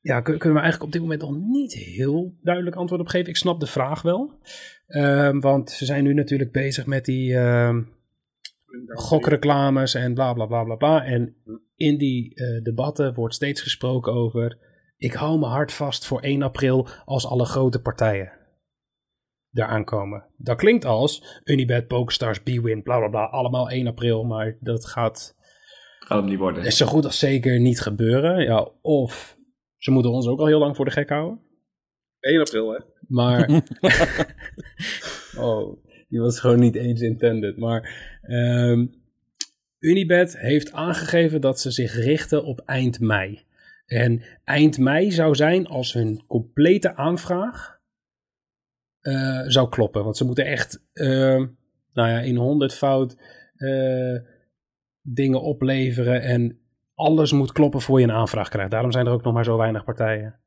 [0.00, 3.28] ja, kun- kunnen we eigenlijk op dit moment nog niet heel duidelijk antwoord op geven.
[3.28, 4.38] Ik snap de vraag wel.
[4.86, 7.38] Ehm, want ze zijn nu natuurlijk bezig met die
[8.86, 11.04] gokreclames en bla bla bla bla bla.
[11.04, 11.36] En
[11.74, 14.58] in die eh, debatten wordt steeds gesproken over...
[14.96, 18.32] ik hou me hard vast voor 1 april als alle grote partijen
[19.52, 20.24] eraan komen.
[20.36, 25.36] Dat klinkt als Unibet, PokerStars, Bwin, bla bla bla, allemaal 1 april, maar dat gaat
[25.98, 26.64] Gaat hem niet worden.
[26.64, 28.42] is zo goed als zeker niet gebeuren.
[28.42, 29.36] Ja, of
[29.78, 31.40] ze moeten ons ook al heel lang voor de gek houden.
[32.20, 32.78] 1 april, hè?
[33.08, 33.48] Maar.
[35.46, 37.56] oh, die was gewoon niet eens intended.
[37.56, 38.16] Maar.
[38.22, 38.86] ehm,
[39.78, 43.40] Unibet heeft aangegeven dat ze zich richten op eind mei.
[43.86, 47.80] En eind mei zou zijn als hun complete aanvraag
[49.00, 50.04] eh, zou kloppen.
[50.04, 51.46] Want ze moeten echt, ehm,
[51.92, 53.16] nou ja, in 100 fout
[53.56, 54.16] eh,
[55.00, 56.22] dingen opleveren.
[56.22, 56.58] En
[56.94, 58.70] alles moet kloppen voor je een aanvraag krijgt.
[58.70, 60.40] Daarom zijn er ook nog maar zo weinig partijen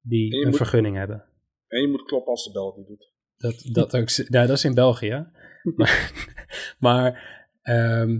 [0.00, 1.24] die een moet- vergunning hebben.
[1.68, 3.11] En je moet kloppen als de bel het niet doet.
[3.42, 5.26] Dat, dat, ook, ja, dat is in België.
[5.76, 6.12] maar
[6.78, 8.18] maar ehm,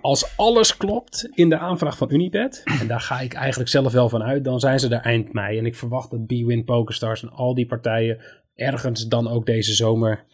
[0.00, 4.08] als alles klopt in de aanvraag van Unibet, en daar ga ik eigenlijk zelf wel
[4.08, 5.58] van uit, dan zijn ze er eind mei.
[5.58, 8.20] En ik verwacht dat B-Win, PokerStars en al die partijen
[8.54, 10.24] ergens dan ook deze zomer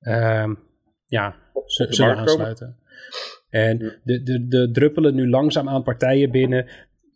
[0.00, 0.54] ehm,
[1.06, 2.16] ja, zullen komen.
[2.16, 2.78] aansluiten.
[3.50, 6.66] En de, de, de druppelen nu langzaam aan partijen binnen.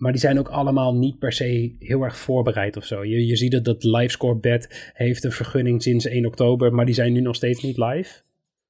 [0.04, 3.04] Maar die zijn ook allemaal niet per se heel erg voorbereid of zo.
[3.04, 6.74] Je, je ziet dat dat Livescore Bet heeft een vergunning sinds 1 oktober.
[6.74, 8.20] Maar die zijn nu nog steeds niet live.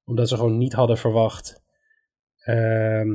[0.04, 1.62] Omdat ze gewoon niet hadden verwacht
[2.36, 3.14] ehm,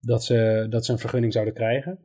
[0.00, 1.98] dat, ze, dat ze een vergunning zouden krijgen.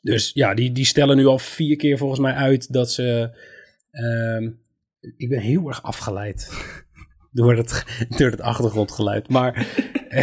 [0.00, 3.30] Dus ja, die, die stellen nu al vier keer volgens mij uit dat ze...
[3.90, 4.50] ehm,
[5.16, 6.50] ik ben heel erg afgeleid
[7.32, 7.84] door het,
[8.18, 9.28] door het achtergrondgeluid.
[9.28, 9.66] Maar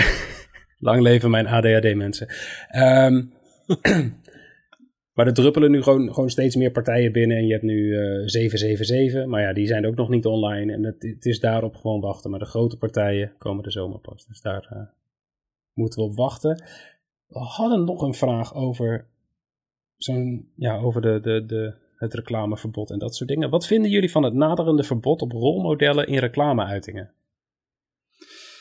[0.80, 2.28] lang leven mijn ADHD-mensen.
[2.68, 3.22] Ehm,
[5.16, 7.38] maar er druppelen nu gewoon, gewoon steeds meer partijen binnen.
[7.38, 9.26] En je hebt nu eh 777.
[9.26, 10.74] Maar ja, die zijn ook nog niet online.
[10.74, 12.30] En het, het is daarop gewoon wachten.
[12.30, 14.26] Maar de grote partijen komen de zomer pas.
[14.28, 14.82] Dus daar eh,
[15.74, 16.64] moeten we op wachten.
[17.28, 19.08] We hadden nog een vraag over,
[19.98, 23.50] zo'n, ja, over de, de, de, het reclameverbod en dat soort dingen.
[23.50, 27.14] Wat vinden jullie van het naderende verbod op rolmodellen in reclameuitingen?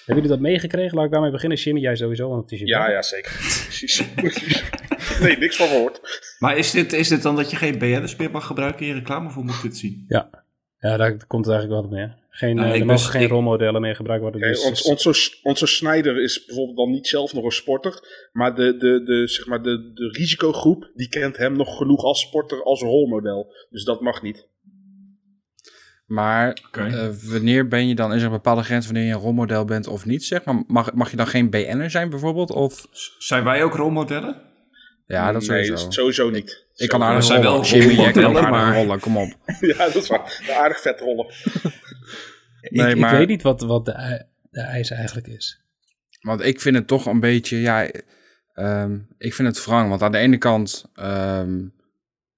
[0.05, 0.97] Hebben jullie dat meegekregen?
[0.97, 1.59] Laat ik daarmee beginnen.
[1.59, 3.33] Jimmy, jij sowieso, want het is je Ja, ja, zeker.
[5.23, 6.01] Nee, niks van gehoord.
[6.39, 8.95] Maar is dit, is dit dan dat je geen BN'ers meer mag gebruiken in je
[8.99, 9.27] reclame?
[9.27, 10.05] Of hoe moet ik dit zien?
[10.09, 10.31] Ja,
[10.79, 12.23] ja daar komt het eigenlijk wel op neer.
[12.31, 14.41] Geen, Nou, eh, er mogen geen ik- rolmodellen meer gebruikt worden.
[14.41, 18.29] Kijk, dus- ons, onze, onze Snijder is bijvoorbeeld dan niet zelf nog een sporter.
[18.33, 22.21] Maar, de, de, de, zeg maar de, de risicogroep die kent hem nog genoeg als
[22.21, 23.55] sporter als rolmodel.
[23.71, 24.49] Dus dat mag niet.
[26.07, 26.81] Maar Oké.
[26.87, 29.87] eh, wanneer ben je dan, is er een bepaalde grens wanneer je een rolmodel bent
[29.87, 30.63] of niet, zeg maar?
[30.67, 32.51] Mag, mag je dan geen BN'er zijn bijvoorbeeld?
[32.51, 32.87] Of,
[33.19, 34.53] Zijn wij ook rolmodellen?
[35.07, 35.91] Ja, dat nee, sowieso.
[35.91, 36.67] sowieso niet.
[36.77, 37.61] ik kan aardig zijn rollen.
[37.61, 39.29] wel Jimmy, jij kan aardig maar- rollen, kom op.
[39.61, 40.43] Ja, dat is waar.
[40.59, 41.27] Aardig vet rollen.
[42.61, 45.63] ik, nee, ik maar- weet niet wat, wat de, de eis eigenlijk is.
[46.21, 47.91] Want ik vind het toch een beetje, ja,
[48.55, 49.89] ehm, ik vind het wrang.
[49.89, 51.65] Want aan de ene kant ehm,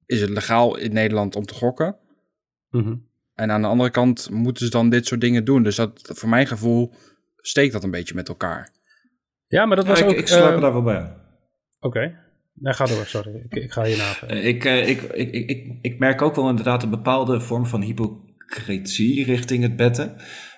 [0.07, 1.97] is het legaal in Nederland om te gokken.
[2.71, 2.95] Mhm.
[3.35, 5.63] En aan de andere kant moeten ze dan dit soort dingen doen.
[5.63, 6.93] Dus dat, voor mijn gevoel
[7.37, 8.73] steekt dat een beetje met elkaar.
[9.47, 10.15] Ja, maar dat Ja, was ik, ook...
[10.17, 11.17] ik sluit me daar wel bij.
[11.81, 12.19] Oké,
[12.59, 13.31] nou ga door, sorry.
[13.49, 14.15] Ik, ik ga je.
[14.27, 17.83] Eh, Ik, eh, ik, ik, ik, ik, merk ook wel inderdaad een bepaalde vorm van
[17.83, 20.17] hypocrisie richting het betten.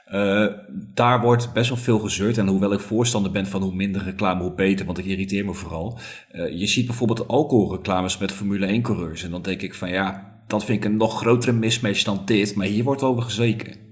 [0.09, 0.47] Eh,
[0.95, 2.39] daar wordt best wel veel gezeurd.
[2.39, 5.55] En hoewel ik voorstander ben van hoe minder reclame, hoe beter, want ik irriteer me
[5.55, 5.99] vooral.
[6.31, 9.25] Eh, je ziet bijvoorbeeld alcoholreclames met Formule 1-coureurs.
[9.25, 12.55] En dan denk ik van ja, dat vind ik een nog grotere mismatch dan dit.
[12.55, 13.88] Maar hier wordt over gezeken.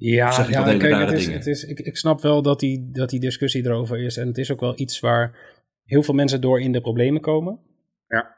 [0.00, 1.38] Ja, zeg ik ja kijk, het is, dingen?
[1.38, 4.16] het is, ik, ik snap wel dat die, dat die discussie erover is.
[4.16, 5.38] En het is ook wel iets waar
[5.84, 7.58] heel veel mensen door in de problemen komen.
[8.08, 8.36] Ja.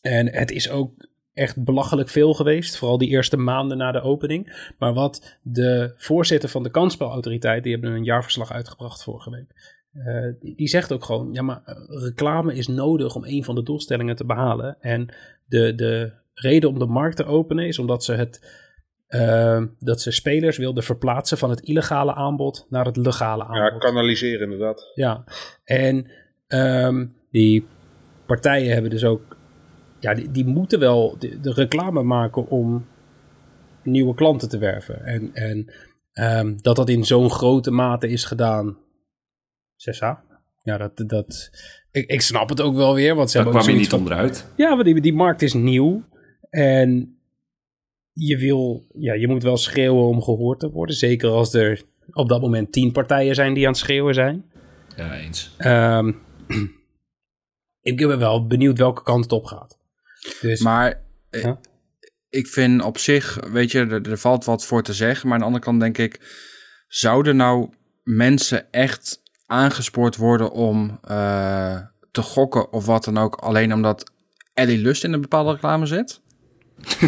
[0.00, 2.76] En het is ook echt belachelijk veel geweest.
[2.76, 4.72] Vooral die eerste maanden na de opening.
[4.78, 9.78] Maar wat de voorzitter van de kansspelautoriteit, die hebben een jaarverslag uitgebracht vorige week.
[9.92, 13.54] eh, die, die zegt ook gewoon, ja maar eh, reclame is nodig om een van
[13.54, 14.76] de doelstellingen te behalen.
[14.80, 15.14] En
[15.46, 18.68] de, de reden om de markt te openen is omdat ze het
[19.10, 23.82] eh, dat ze spelers wilden verplaatsen van het illegale aanbod naar het legale Ja, aanbod.
[23.82, 24.90] kanaliseren inderdaad.
[24.94, 25.24] Ja,
[25.64, 26.10] en
[26.46, 27.66] ehm, die
[28.26, 29.36] partijen hebben dus ook,
[30.00, 32.86] ja, die, die moeten wel de, de reclame maken om
[33.82, 35.04] nieuwe klanten te werven.
[35.04, 35.72] En, en
[36.12, 38.76] ehm, dat dat in zo'n grote mate is gedaan.
[39.76, 40.18] 6A.
[40.62, 41.50] Ja, dat, dat,
[41.90, 43.14] ik, ik snap het ook wel weer.
[43.14, 44.52] Want ze Daar kwam je niet van- onderuit.
[44.56, 46.02] Ja, want die, die markt is nieuw.
[46.50, 47.19] En
[48.12, 50.96] je wil, ja, je moet wel schreeuwen om gehoord te worden.
[50.96, 54.50] Zeker als er op dat moment tien partijen zijn die aan het schreeuwen zijn.
[54.96, 55.54] Ja, eens.
[55.58, 56.12] Ehm,
[57.90, 59.78] ik ben wel benieuwd welke kant het op gaat.
[60.40, 61.60] Dus Maar eh, Ja.
[62.28, 65.24] ik vind op zich, weet je, er, er valt wat voor te zeggen.
[65.24, 66.20] Maar aan de andere kant denk ik,
[66.88, 67.70] zouden nou
[68.02, 74.12] mensen echt aangespoord worden om eh, te gokken of wat dan ook, alleen omdat
[74.54, 76.20] Ellie Lust in een bepaalde reclame zit?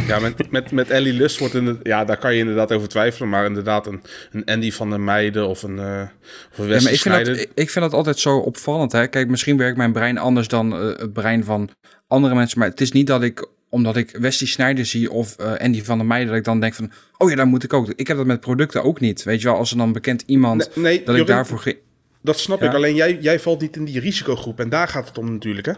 [0.07, 3.29] Ja, met, met, met Ellie Lust wordt in ja, daar kan je inderdaad over twijfelen.
[3.29, 6.03] Maar inderdaad, een, een Andy van der Meijden of een, eh
[6.51, 8.93] of een Ja, maar ik vind, dat, ik, vind dat altijd zo opvallend.
[8.93, 9.07] Hè?
[9.07, 11.69] Kijk, misschien werkt mijn brein anders dan eh, het brein van
[12.07, 12.59] andere mensen.
[12.59, 15.99] Maar het is niet dat ik, omdat ik Wesley Snijder zie of eh, Andy van
[15.99, 17.93] der Meijden, dat ik dan denk van, oh ja, daar moet ik ook.
[17.97, 19.23] Ik heb dat met producten ook niet.
[19.23, 21.75] Weet je wel, als er dan bekend iemand, Nee, nee, dat ik daarvoor...
[22.23, 22.67] dat snap Ja.
[22.69, 22.75] ik.
[22.75, 24.61] Alleen jij, jij valt niet in die risicogroep.
[24.61, 25.73] En daar gaat het om natuurlijk, hè?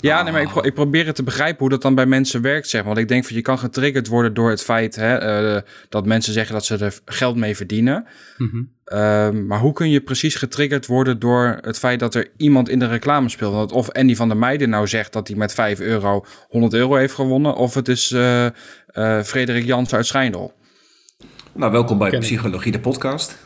[0.00, 2.42] Ja, nee, maar ik, pro- ik probeer het te begrijpen hoe dat dan bij mensen
[2.42, 2.88] werkt, zeg maar.
[2.90, 6.32] Want ik denk van, je kan getriggerd worden door het feit hè, eh, dat mensen
[6.32, 8.06] zeggen dat ze er geld mee verdienen.
[8.38, 8.62] mhm.
[8.84, 12.78] Ehm, maar hoe kun je precies getriggerd worden door het feit dat er iemand in
[12.78, 13.54] de reclame speelt?
[13.54, 16.94] Want of Andy van der Meijden nou zegt dat hij met 5 euro 100 euro
[16.94, 20.52] heeft gewonnen, of het is eh eh, Frederik Jans uit Schijndel.
[21.52, 22.24] Nou, welkom bij Ken ik.
[22.24, 23.36] Psychologie, de podcast.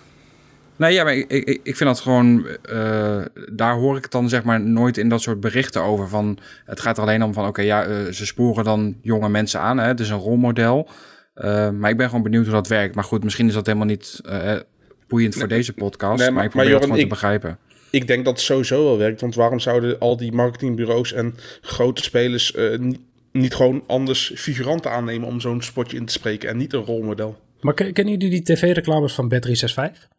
[0.76, 4.28] Nee, ja, maar ik, ik, ik vind dat gewoon, eh, daar hoor ik het dan
[4.28, 6.08] zeg maar nooit in dat soort berichten over.
[6.08, 9.60] Van, het gaat er alleen om van, oké, ja, eh, ze sporen dan jonge mensen
[9.60, 10.88] aan, hè, het is een rolmodel.
[11.34, 12.94] Eh, maar ik ben gewoon benieuwd hoe dat werkt.
[12.94, 14.52] Maar goed, misschien is dat helemaal niet eh,
[15.08, 17.58] boeiend voor deze podcast, nee, maar, maar- ik probeer maar het gewoon te begrijpen.
[17.90, 19.20] Ik denk dat het sowieso wel werkt.
[19.20, 22.78] Want waarom zouden al die marketingbureaus en grote spelers eh,
[23.32, 27.36] niet, gewoon anders figuranten aannemen om zo'n spotje in te spreken en niet een rolmodel?
[27.60, 30.12] Maar ken- kennen jullie die tv-reclames van Bet365?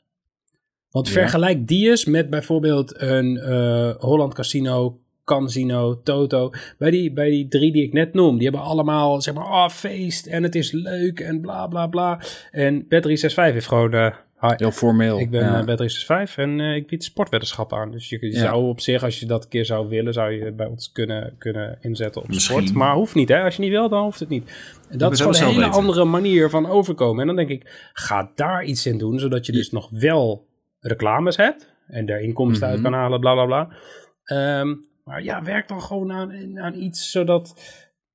[0.95, 1.13] Want Ja.
[1.13, 6.51] vergelijk die eens met bijvoorbeeld een eh, Holland Casino, Casino, Toto.
[6.77, 9.69] Bij die, bij die drie die ik net noem, die hebben allemaal zeg maar, oh,
[9.69, 12.19] feest en het is leuk en bla bla bla.
[12.51, 15.19] En Bet365 heeft gewoon, eh, hi, Heel formeel.
[15.19, 15.65] ik ben ja.
[15.65, 15.77] eh,
[16.29, 17.91] Bet365 en ik bied sportweddenschap aan.
[17.91, 18.39] Dus je, je Ja.
[18.39, 21.35] zou op zich, als je dat een keer zou willen, zou je bij ons kunnen,
[21.37, 22.57] kunnen inzetten op Misschien.
[22.61, 22.73] sport.
[22.73, 23.43] Maar hoeft niet, hè.
[23.43, 24.51] Als je niet wil, dan hoeft het niet.
[24.89, 25.71] En dat is gewoon een hele weten.
[25.71, 27.21] andere manier van overkomen.
[27.21, 30.45] En dan denk ik, ga daar iets in doen, zodat je dus nog wel
[30.87, 32.83] reclames hebt en daar inkomsten uit Mhm.
[32.89, 33.75] kan halen, bla bla bla.
[34.23, 37.53] Ehm, maar ja, werk dan gewoon aan, aan iets zodat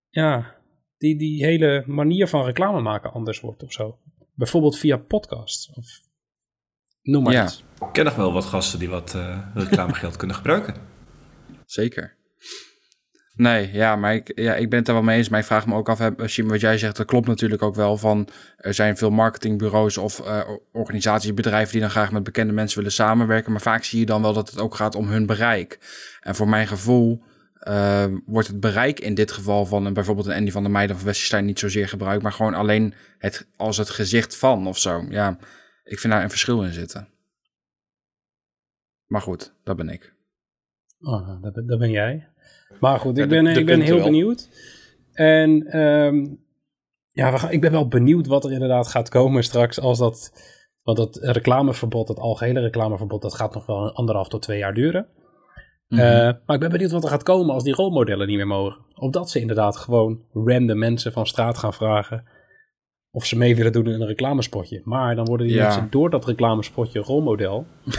[0.09, 0.55] ja,
[0.99, 3.99] die, die hele manier van reclame maken anders wordt of zo.
[4.35, 5.87] Bijvoorbeeld via podcasts of
[7.03, 7.45] noem maar Ja.
[7.45, 7.65] iets.
[7.81, 10.75] Ik ken nog wel wat gasten die wat eh, reclamegeld kunnen gebruiken.
[11.67, 12.17] Zeker.
[13.41, 15.29] Nee, ja, maar ik, ja, ik ben het er wel mee eens.
[15.29, 17.97] Maar ik vraag me ook af, Siem, wat jij zegt, dat klopt natuurlijk ook wel.
[17.97, 22.77] Van, er zijn veel marketingbureaus of eh, organisaties, bedrijven die dan graag met bekende mensen
[22.77, 23.53] willen samenwerken.
[23.53, 25.79] Maar vaak zie je dan wel dat het ook gaat om hun bereik.
[26.21, 27.23] En voor mijn gevoel
[27.55, 30.97] eh, wordt het bereik in dit geval van een, bijvoorbeeld een Andy van der Meijden
[30.97, 32.23] of Westerstein niet zozeer gebruikt.
[32.23, 35.05] Maar gewoon alleen het, als het gezicht van of zo.
[35.09, 35.39] Ja,
[35.85, 37.09] ik vind daar een verschil in zitten.
[39.07, 40.15] Maar goed, dat ben ik.
[41.01, 42.30] Oh, dat, ben- dat ben jij.
[42.81, 44.05] Maar goed, ik ben, de ik ben heel wel.
[44.05, 44.49] benieuwd.
[45.13, 46.27] En ehm,
[47.09, 50.33] ja, we gaan, ik ben wel benieuwd wat er inderdaad gaat komen straks als dat...
[50.83, 54.75] Want dat reclameverbod, dat algehele reclameverbod, dat gaat nog wel een anderhalf tot twee jaar
[54.75, 55.07] duren.
[55.89, 56.01] Mhm.
[56.01, 56.07] Eh,
[56.47, 58.77] maar ik ben benieuwd wat er gaat komen als die rolmodellen niet meer mogen.
[58.95, 62.25] Of dat ze inderdaad gewoon random mensen van straat gaan vragen
[63.11, 64.81] of ze mee willen doen in een reclamespotje.
[64.85, 65.65] Maar dan worden die Ja.
[65.65, 67.67] mensen door dat reclamespotje rolmodel.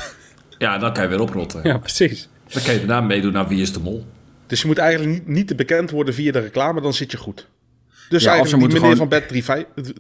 [0.58, 1.62] Ja, dan kan je weer oprotten.
[1.64, 2.30] Ja, precies.
[2.54, 4.04] Dan kan je daarna meedoen naar Wie is de Mol.
[4.52, 7.18] Dus je moet eigenlijk niet, niet te bekend worden via de reclame, dan zit je
[7.18, 7.48] goed.
[8.10, 9.28] Dus Ja, ze eigenlijk die moeten meneer gewoon- van Bet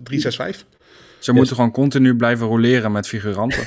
[0.03, 0.67] 365.
[1.19, 3.65] Ze moeten gewoon continu blijven roleren met figuranten.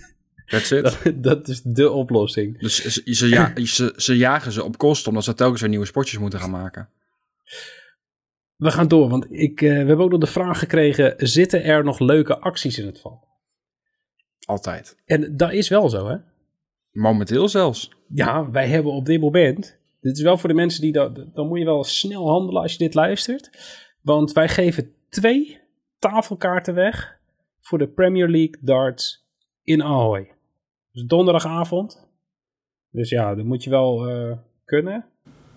[0.46, 0.82] That's it.
[0.82, 2.60] Dat, dat is de oplossing.
[2.60, 5.86] Dus ze, ze, ja, ze, ze jagen ze op kosten, omdat ze telkens weer nieuwe
[5.86, 6.88] spotjes moeten gaan maken.
[8.56, 11.84] We gaan door, want ik, eh, we hebben ook nog de vraag gekregen: zitten er
[11.84, 13.24] nog leuke acties in het val?
[14.44, 14.96] Altijd.
[15.04, 16.16] En dat is wel zo, hè?
[16.90, 17.90] Momenteel zelfs.
[18.08, 19.78] Ja, wij hebben op dit moment.
[20.06, 21.24] Dit is wel voor de mensen die dat.
[21.34, 23.50] Dan moet je wel snel handelen als je dit luistert.
[24.02, 25.60] Want wij geven twee
[25.98, 27.18] tafelkaarten weg
[27.60, 29.26] voor de Premier League darts
[29.62, 30.30] in Ahoy.
[30.92, 32.08] Dus donderdagavond.
[32.90, 35.04] Dus ja, dat moet je wel eh, kunnen.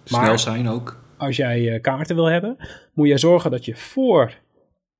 [0.03, 1.03] Snel Maar- zijn ook.
[1.17, 2.57] Als jij eh, kaarten wil hebben,
[2.93, 4.37] moet je zorgen dat je voor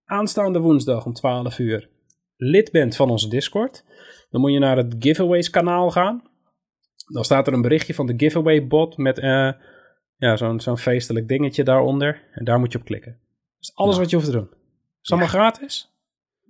[0.05, 1.89] aanstaande woensdag om 12 uur
[2.37, 3.85] lid bent van onze Discord.
[4.29, 6.28] Dan moet je naar het giveaways kanaal gaan.
[7.13, 9.51] Dan staat er een berichtje van de giveaway bot met eh,
[10.17, 12.21] ja, zo'n zo'n feestelijk dingetje daaronder.
[12.31, 13.11] En daar moet je op klikken.
[13.11, 14.49] Dat is alles wat je hoeft te doen.
[15.01, 15.91] is allemaal gratis.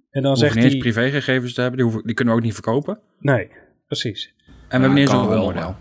[0.10, 2.46] En dan We zegt niet eens privégegevens te hebben, die, hoeven, die kunnen we ook
[2.46, 3.00] niet verkopen.
[3.20, 3.52] Nee,
[3.88, 4.34] precies.
[4.46, 5.76] En we hebben niet eens kan een wel, rolmodel.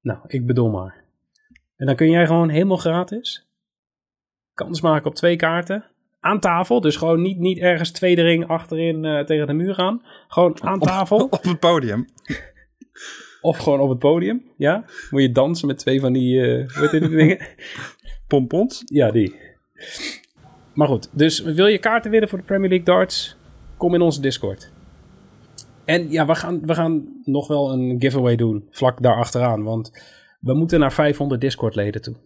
[0.00, 1.04] Nou, ik bedoel maar.
[1.76, 3.46] En dan kun jij gewoon helemaal gratis
[4.54, 5.84] kans maken op twee kaarten.
[6.20, 10.02] Aan tafel, dus gewoon niet, niet ergens tweede ring achterin eh, tegen de muur gaan.
[10.28, 12.06] Gewoon aan tafel Op het podium.
[13.42, 14.42] of gewoon op het podium.
[14.56, 17.38] Ja, moet je dansen met twee van die, hoe heet die dingen?
[18.28, 18.82] Pompons.
[18.84, 19.34] Ja, die.
[20.74, 23.36] Maar goed, dus wil je kaarten winnen voor de Premier League darts?
[23.76, 24.72] Kom in onze Discord.
[25.84, 29.62] En ja, we gaan, we gaan nog wel een giveaway doen, vlak daar achteraan.
[29.62, 29.90] Want
[30.40, 32.16] we moeten naar 500 Discord-leden toe.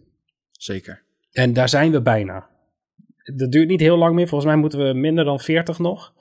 [0.51, 1.03] Zeker.
[1.31, 2.47] En daar zijn we bijna.
[3.35, 4.27] Dat duurt niet heel lang meer.
[4.27, 6.13] Volgens mij moeten we minder dan 40 nog.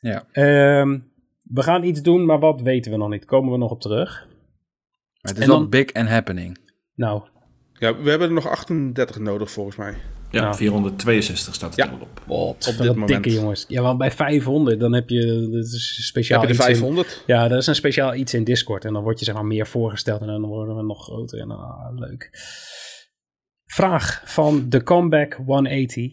[0.00, 0.26] Ja.
[0.32, 0.98] Ehm,
[1.42, 3.24] we gaan iets doen, maar wat weten we nog niet.
[3.24, 4.28] Komen we nog op terug.
[5.26, 6.58] Maar het is En wel dan- big and happening.
[6.94, 7.22] Nou,
[7.78, 9.94] Ja, we hebben er nog 38 nodig volgens mij.
[10.30, 10.54] Ja, Ja.
[10.54, 11.92] 462 staat het Ja.
[11.92, 12.20] al op.
[12.26, 13.24] op dit dikke moment.
[13.32, 13.64] jongens.
[13.68, 16.74] Ja, want bij 500 dan heb je, dat is speciaal Heb je de iets in-
[16.76, 17.22] 500?
[17.26, 18.84] Ja, dat is een speciaal iets in Discord.
[18.84, 21.38] En dan word je zeg maar meer voorgesteld en dan worden we nog groter.
[21.40, 22.30] En ah, leuk.
[23.64, 26.12] Vraag van de Comeback 180.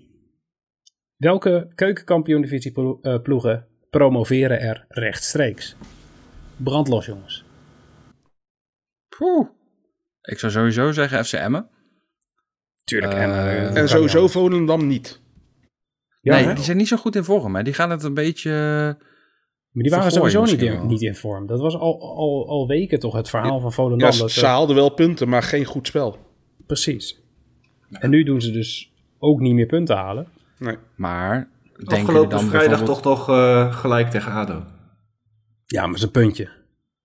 [1.18, 5.76] Welke keukenkampioen-divisie plo- eh, ploegen promoveren er rechtstreeks?
[6.58, 7.43] Brandlos, jongens.
[9.18, 9.48] Poeh.
[10.22, 11.70] Ik zou sowieso zeggen FC Emmen.
[12.84, 13.14] Tuurlijk.
[13.14, 15.22] Eh, en, eh, En sowieso Volendam niet.
[16.22, 16.54] Ja, nee, hè?
[16.54, 17.56] die zijn niet zo goed in vorm.
[17.56, 17.64] Hè.
[17.64, 18.52] Die gaan het een beetje...
[19.72, 21.48] Maar die waren sowieso niet in, niet in vorm.
[21.48, 24.12] Dat was al, al, al weken toch het verhaal van Ja, Volendam.
[24.12, 26.18] ze, dat ze haalden wel punten, maar geen goed spel.
[26.66, 27.22] Precies.
[27.90, 30.28] En nu doen ze dus ook niet meer punten halen.
[30.58, 30.78] Nee.
[30.96, 31.50] Maar
[31.86, 33.04] Afgelopen dan vrijdag bijvoorbeeld...
[33.04, 34.64] toch nog eh, gelijk tegen ADO.
[35.66, 36.63] Ja, maar ze een puntje.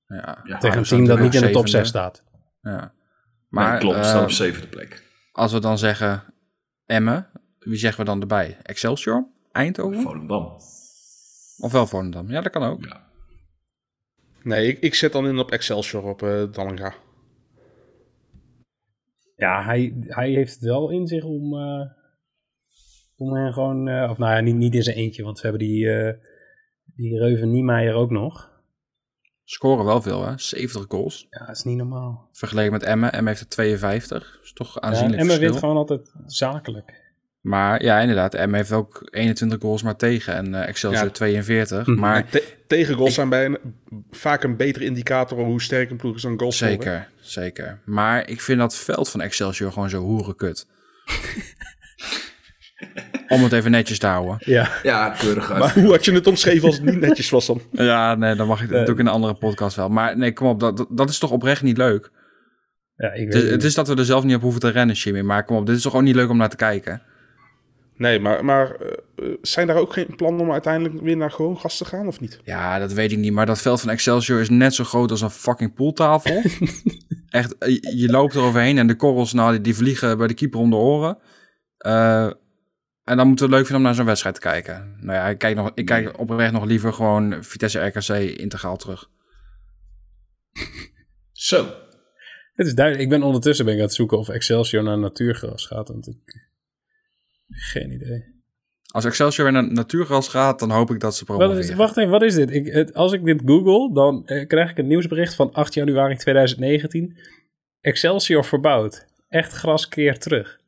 [0.09, 1.69] Ja, Ja, Tegen een team dat niet in de top zevende.
[1.69, 2.25] 6 staat.
[2.63, 2.71] Ja.
[2.71, 2.93] Maar
[3.49, 5.05] Maar klopt, eh, staat op zevende plek.
[5.33, 6.23] als we dan zeggen
[6.87, 7.27] Emmen,
[7.59, 8.57] wie zeggen we dan erbij?
[8.63, 9.27] Excelsior?
[9.53, 10.01] Eindhoven?
[10.01, 10.45] Volendam.
[11.59, 12.31] Of wel Volendam?
[12.31, 12.85] Ja, dat kan ook.
[12.85, 13.07] Ja.
[14.43, 16.95] Nee, ik, ik zet dan in op Excelsior op eh Dallinga.
[19.37, 21.87] Ja, hij, hij heeft het wel in zich om, eh,
[23.17, 23.89] om hen gewoon...
[23.89, 26.15] eh, of nou ja, niet, niet in zijn eentje, want we hebben die, eh
[26.85, 28.48] die Reuven Niemeyer ook nog.
[29.51, 30.33] Scoren wel veel, hè?
[30.37, 31.27] 70 goals.
[31.31, 32.29] Ja, dat is niet normaal.
[32.33, 33.13] Vergeleken met Emmen.
[33.13, 34.31] Emmen heeft er 52.
[34.35, 35.49] Dat is toch Ja, aanzienlijk Emmen verschil.
[35.49, 37.07] wint gewoon altijd zakelijk.
[37.41, 38.35] Maar ja, inderdaad.
[38.35, 40.35] Emmen heeft ook 21 goals maar tegen.
[40.35, 41.11] En eh, Excelsior Ja.
[41.11, 41.87] 42.
[41.87, 41.99] Mhm.
[41.99, 43.59] Maar Te- tegengoals zijn bij een,
[44.11, 46.57] vaak een betere indicator hoe sterk een ploeg is dan goals.
[46.57, 47.81] zeker, zeker.
[47.85, 50.67] Maar ik vind dat veld van Excelsior gewoon zo hoerenkut.
[53.29, 54.37] Om het even netjes te houden.
[54.41, 55.59] Ja, Ja, keurig uit.
[55.59, 57.61] Maar hoe had je het omschreven als het niet netjes was dan?
[57.87, 59.89] Ja, nee, dan mag ik dat doe ik in een andere podcast wel.
[59.89, 62.11] Maar nee, kom op, dat, dat- is toch oprecht niet leuk.
[62.97, 64.69] ja ik Het weet is, het is dat we er zelf niet op hoeven te
[64.69, 65.21] rennen, Jimmy.
[65.21, 67.03] Maar kom op, dit is toch gewoon niet leuk om naar te kijken?
[67.97, 68.93] Nee, maar, maar eh,
[69.43, 72.41] zijn daar ook geen plannen om uiteindelijk weer naar gewoon gas te gaan of niet?
[72.45, 73.33] Ja, dat weet ik niet.
[73.33, 76.43] Maar dat veld van Excelsior is net zo groot als een fucking pooltafel.
[77.29, 80.27] Echt, eh, je, je loopt er overheen en de korrels, nou, die, die vliegen bij
[80.27, 81.19] de keeper om de oren.
[81.79, 82.31] Eh,
[83.09, 84.97] en dan moeten we het leuk vinden om naar zo'n wedstrijd te kijken.
[85.01, 89.11] Nou ja, ik kijk, nog, ik kijk oprecht nog liever gewoon Vitesse RKC integraal terug.
[91.33, 91.67] Zo.
[92.53, 93.05] Het is duidelijk.
[93.05, 95.89] Ik ben ondertussen ben ik aan het zoeken of Excelsior naar natuurgras gaat.
[95.89, 96.47] Want ik...
[97.49, 98.37] Geen idee.
[98.91, 101.25] Als Excelsior weer naar natuurgras gaat, dan hoop ik dat ze
[101.59, 102.51] is, wacht even, wat is dit?
[102.51, 106.17] Ik, het, als ik dit google, dan eh, krijg ik een nieuwsbericht van 8 januari
[106.17, 107.19] 2019.
[107.81, 109.07] Excelsior verbouwd.
[109.29, 110.61] Echt gras keert terug.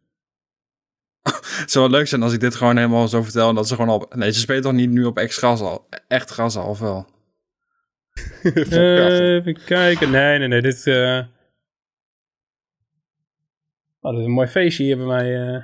[1.61, 3.49] Het zou wel leuk zijn als ik dit gewoon helemaal zo vertel.
[3.49, 4.15] En dat ze gewoon op...
[4.15, 5.87] Nee, ze spelen toch niet nu op ex-gras al?
[6.09, 7.07] Echt gras al, of wel?
[8.71, 10.11] Eh, even kijken.
[10.11, 10.63] Nee, nee, nee.
[10.63, 11.21] Dit, eh
[14.01, 15.63] Oh, dit is een mooi feestje hier bij mij eh,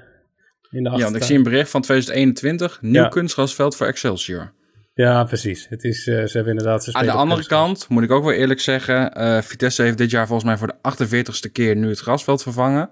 [0.71, 2.83] in de Ja, want ik zie een bericht van 2021.
[2.83, 3.09] Nieuw Ja.
[3.09, 4.53] kunstgrasveld voor Excelsior.
[4.95, 5.67] Ja, precies.
[5.69, 6.85] Het is, ze hebben inderdaad...
[6.85, 7.61] Ze Aan de andere kunstgras.
[7.61, 9.13] kant moet ik ook wel eerlijk zeggen.
[9.45, 10.75] Vitesse heeft dit jaar volgens mij voor de
[11.07, 12.91] 48ste keer nu het grasveld vervangen.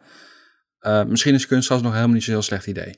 [0.84, 2.94] Eh, misschien is kunstgras nog helemaal niet zo'n heel slecht idee.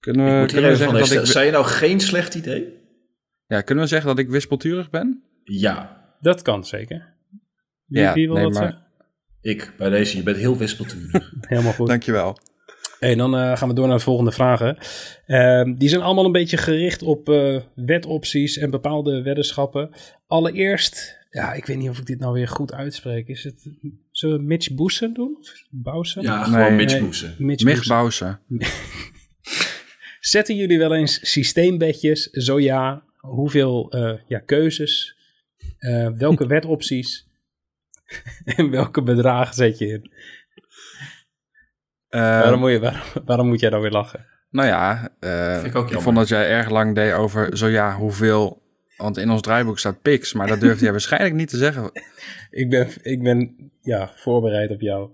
[0.00, 2.76] Kunnen we, kunnen zeggen, dat ik, Zei je nou geen slecht idee?
[3.46, 5.22] ja, kunnen we zeggen dat ik wispelturig ben?
[5.44, 7.14] Ja, Dat kan zeker.
[7.84, 8.86] Wie, Ja, wie wil nee, dat maar- zeggen?
[9.40, 10.16] ik bij deze.
[10.16, 11.32] Je bent heel wispelturig.
[11.48, 11.86] Helemaal goed.
[11.88, 12.38] Dankjewel.
[12.98, 14.78] Hey, dan eh, gaan we door naar de volgende vragen.
[15.26, 19.90] Ehm, die zijn allemaal een beetje gericht op eh, wetopties en bepaalde weddenschappen.
[20.26, 23.28] Allereerst, ja, ik weet niet of ik dit nou weer goed uitspreek.
[23.28, 23.68] Is het,
[24.18, 25.36] zullen we Mitch Boesen doen?
[25.40, 26.22] Of Bousen?
[26.22, 27.02] Ja, Nee, gewoon Mitch nee.
[27.02, 27.34] Boesen.
[27.38, 27.94] Mitch Mich Boesen.
[27.94, 28.40] Bouwsen.
[30.20, 32.22] Zetten jullie wel eens systeembedjes?
[32.30, 35.16] Zo ja, hoeveel eh, ja, keuzes?
[35.78, 37.26] Eh, welke wetopties?
[38.56, 40.12] en welke bedragen zet je in?
[42.08, 44.26] Eh, waarom, moet je, waarom, waarom moet jij dan weer lachen?
[44.50, 46.02] Nou ja, eh, Vind ik ook jammer.
[46.02, 48.66] vond dat jij erg lang deed over zo ja, hoeveel...
[48.98, 51.84] Want in ons draaiboek staat piks, maar dat durfde jij waarschijnlijk niet te zeggen.
[51.84, 52.00] Oké.
[52.50, 55.10] Ik ben, ik ben ja, voorbereid op jou.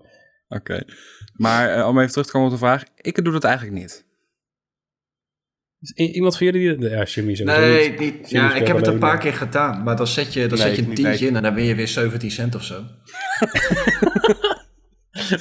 [1.33, 2.83] Maar eh, om even terug te komen op de vraag.
[2.95, 4.05] Ik doe dat eigenlijk niet.
[5.95, 6.77] I- iemand van jullie...
[6.77, 8.29] die- Ja, Jimmy sowieso Nee, niet.
[8.29, 10.75] ja, ik heb het een paar keer gedaan, maar dan zet je, dan Nee, zet
[10.75, 12.83] je een tientje in en dan win je weer 17 cent of zo.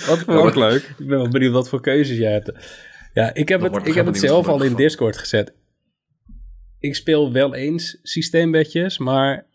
[0.07, 0.83] Wat voor, Ook leuk.
[0.83, 2.53] Ik ben wel benieuwd wat voor keuzes jij hebt.
[3.13, 4.77] Ja, ik heb Dat het, ik heb het zelf al in van.
[4.77, 5.55] Discord gezet.
[6.85, 9.47] Ik speel wel eens systeembedjes, maar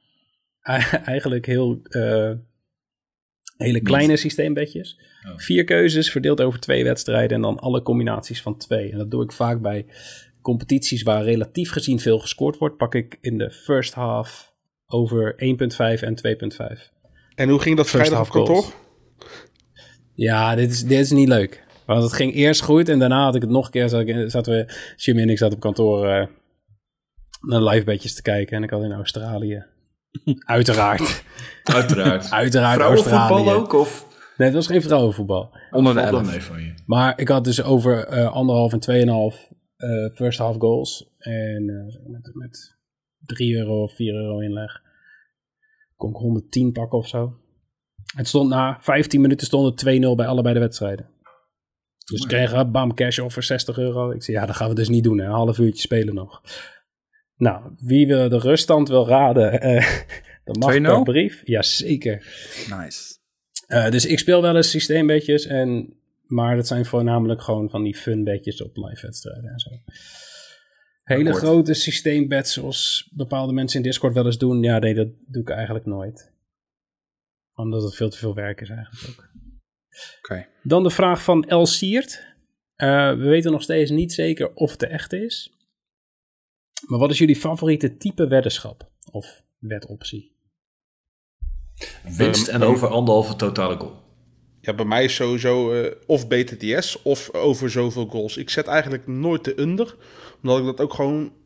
[1.05, 2.31] eigenlijk heel eh,
[3.57, 4.99] hele kleine systeembedjes.
[5.27, 5.37] Oh.
[5.37, 8.91] Vier keuzes verdeeld over twee wedstrijden en dan alle combinaties van twee.
[8.91, 9.85] En dat doe ik vaak bij
[10.41, 12.77] competities waar relatief gezien veel gescoord wordt.
[12.77, 14.53] Pak ik in de first half
[14.87, 16.17] over 1.5 en
[16.77, 16.89] 2.5.
[17.35, 18.73] En hoe ging dat First vrijdag op half kantoor?
[20.13, 21.63] Ja, dit is, dit is niet leuk.
[21.85, 23.89] Want het ging eerst goed en daarna had ik het nog een keer.
[23.89, 26.27] Zat ik, zaten we, Jimmy en ik zaten op kantoor eh,
[27.39, 28.57] naar live bedjes te kijken.
[28.57, 29.65] En ik had in Australië.
[30.45, 31.23] Uiteraard.
[31.63, 32.31] Uiteraard.
[32.41, 33.73] Uiteraard Vrouwenvoetbal ook?
[33.73, 34.07] Of
[34.39, 35.57] Nee, het was geen vrouwenvoetbal.
[35.71, 36.31] Onder de valt wel 11.
[36.31, 36.73] mee van je?
[36.85, 41.15] Maar ik had dus over eh, anderhalf en tweeënhalf eh first half goals.
[41.17, 42.77] En eh, met, met
[43.25, 44.81] 3 euro of 4 euro inleg.
[45.95, 47.37] Kon ik 110 pakken of zo.
[48.15, 51.09] Het stond na 15 minuten stond het 2-0 bij allebei de wedstrijden.
[52.05, 54.11] Dus ik kreeg uh, bam cash offer 60 euro.
[54.11, 55.17] Ik zei ja, dat gaan we dus niet doen.
[55.17, 55.25] Hè.
[55.25, 56.41] Een half uurtje spelen nog.
[57.39, 59.85] Nou, wie wil de ruststand wil raden, eh
[60.43, 60.81] dat mag 2-0?
[60.81, 61.41] per brief.
[61.45, 62.15] Jazeker.
[62.79, 63.17] Nice.
[63.67, 65.93] Eh, dus ik speel wel eens systeembedjes, en,
[66.25, 69.69] maar dat zijn voornamelijk gewoon van die fun bedjes op live wedstrijden en zo.
[71.03, 71.43] Hele Akkoord.
[71.43, 75.49] grote systeembeds zoals bepaalde mensen in Discord wel eens doen, ja nee, dat doe ik
[75.49, 76.31] eigenlijk nooit.
[77.53, 79.29] Omdat het veel te veel werk is eigenlijk ook.
[80.21, 80.47] Oké.
[80.63, 82.27] Dan de vraag van El Siert.
[82.75, 85.58] Eh, we weten nog steeds niet zeker of het de echte is.
[86.87, 88.89] Maar wat is jullie favoriete type weddenschap?
[89.11, 90.37] Of wedoptie?
[92.17, 94.07] Winst en over anderhalve totale goal.
[94.61, 98.37] Ja, bij mij is sowieso eh, of BTTS of over zoveel goals.
[98.37, 99.95] Ik zet eigenlijk nooit de under,
[100.41, 101.37] omdat ik dat ook gewoon...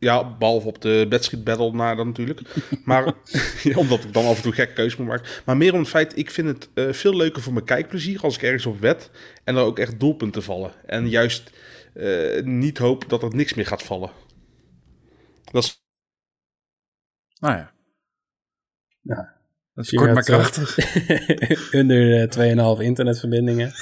[0.00, 2.40] Ja, behalve op de Bedstreet Battle na dan natuurlijk.
[2.84, 3.14] Maar
[3.62, 5.26] ja, omdat ik dan af en toe gekke keuzes moet maken.
[5.44, 8.36] Maar meer om het feit, ik vind het eh, veel leuker voor mijn kijkplezier als
[8.36, 9.10] ik ergens op wed
[9.44, 10.72] en er ook echt doelpunten vallen.
[10.86, 11.50] En juist
[11.94, 14.10] eh, niet hoop dat er niks meer gaat vallen.
[15.50, 15.82] Dat is
[17.40, 17.72] Nou ja.
[19.00, 19.36] Ja.
[19.74, 20.78] Dat is Je kort maar eh, krachtig.
[21.80, 23.72] Under eh, 2,5 internetverbindingen.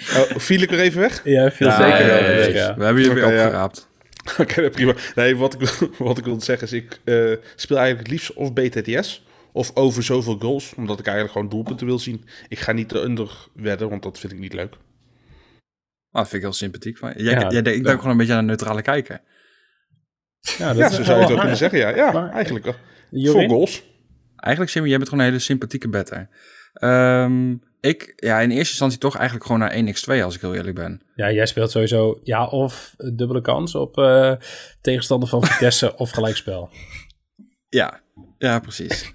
[0.00, 1.24] Oh, viel ik er even weg?
[1.24, 2.30] Ja, veel Ja, zeker ja, wel.
[2.32, 2.46] ja, ja.
[2.46, 2.76] ja.
[2.76, 3.88] We hebben je weer opgeraapt.
[4.38, 4.94] Oké, prima.
[5.14, 8.52] Nee, wat ik, wat ik wilde zeggen is, ik eh, speel eigenlijk het liefst of
[8.52, 12.24] BTTS of over zoveel goals, omdat ik eigenlijk gewoon doelpunten wil zien.
[12.48, 14.72] Ik ga niet eronder wedden, want dat vind ik niet leuk.
[14.72, 17.22] Ah, dat vind ik heel sympathiek van je.
[17.22, 19.20] Jij, Ja, jij denkt ook gewoon een beetje aan een neutrale kijker.
[20.58, 21.88] Ja, dat zo zou je het ook kunnen zeggen, ja.
[21.96, 22.74] Ja, Maar- eigenlijk wel.
[23.32, 23.82] Voor goals.
[24.36, 26.28] Eigenlijk, Jimmy, jij bent gewoon een hele sympathieke better.
[26.72, 30.74] Ehm, ik, ja, in eerste instantie toch eigenlijk gewoon naar 1x2, als ik heel eerlijk
[30.76, 31.02] ben.
[31.14, 34.32] Ja, jij speelt sowieso ja of dubbele kans op eh,
[34.80, 36.70] tegenstander van Vitesse of gelijkspel.
[37.68, 38.00] Ja,
[38.38, 39.12] ja, precies.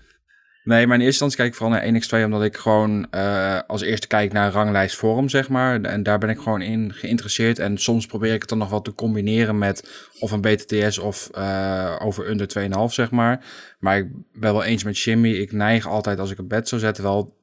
[0.65, 3.81] Nee, maar in eerste instantie kijk ik vooral naar 1x2, omdat ik gewoon eh, als
[3.81, 5.81] eerste kijk naar ranglijst forum, zeg maar.
[5.81, 7.59] En daar ben ik gewoon in geïnteresseerd.
[7.59, 11.29] En soms probeer ik het dan nog wel te combineren met of een BTTS of
[11.33, 13.45] eh, over under 2,5, zeg maar.
[13.79, 15.31] Maar ik ben wel eens met Jimmy.
[15.31, 17.37] Ik neig altijd, als ik een bed zou zetten, wel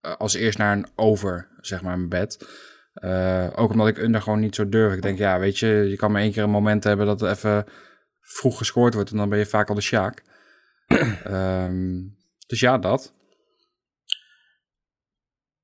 [0.00, 2.46] eh, als eerst naar een over, zeg maar, mijn bed.
[3.54, 4.92] Ook omdat ik under gewoon niet zo durf.
[4.92, 7.30] Ik denk, ja, weet je, je kan maar één keer een moment hebben dat er
[7.30, 7.64] even
[8.20, 9.10] vroeg gescoord wordt.
[9.10, 10.22] En dan ben je vaak al de sjaak.
[11.24, 12.00] Ehm,
[12.46, 13.14] dus ja, dat.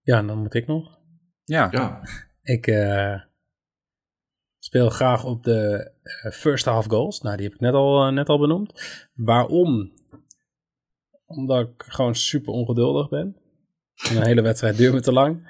[0.00, 0.98] Ja, en dan moet ik nog.
[1.44, 2.02] Ja, Ja,
[2.42, 3.20] Ik eh,
[4.58, 7.20] speel graag op de eh, first half goals.
[7.20, 8.72] Nou, die heb ik net al, eh, net al benoemd.
[9.14, 9.92] Waarom?
[11.26, 13.36] Omdat ik gewoon super ongeduldig ben.
[14.10, 15.48] En een hele wedstrijd duurt me te lang.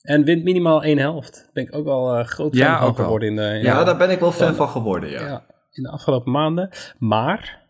[0.00, 1.50] En wint minimaal één helft.
[1.52, 3.84] Ben ik ook wel eh groot Ja, fan van geworden in de, in ja, de-
[3.84, 5.26] daar ben ik wel fan van geworden, ja.
[5.26, 6.70] ja, in de afgelopen maanden.
[6.98, 7.63] Maar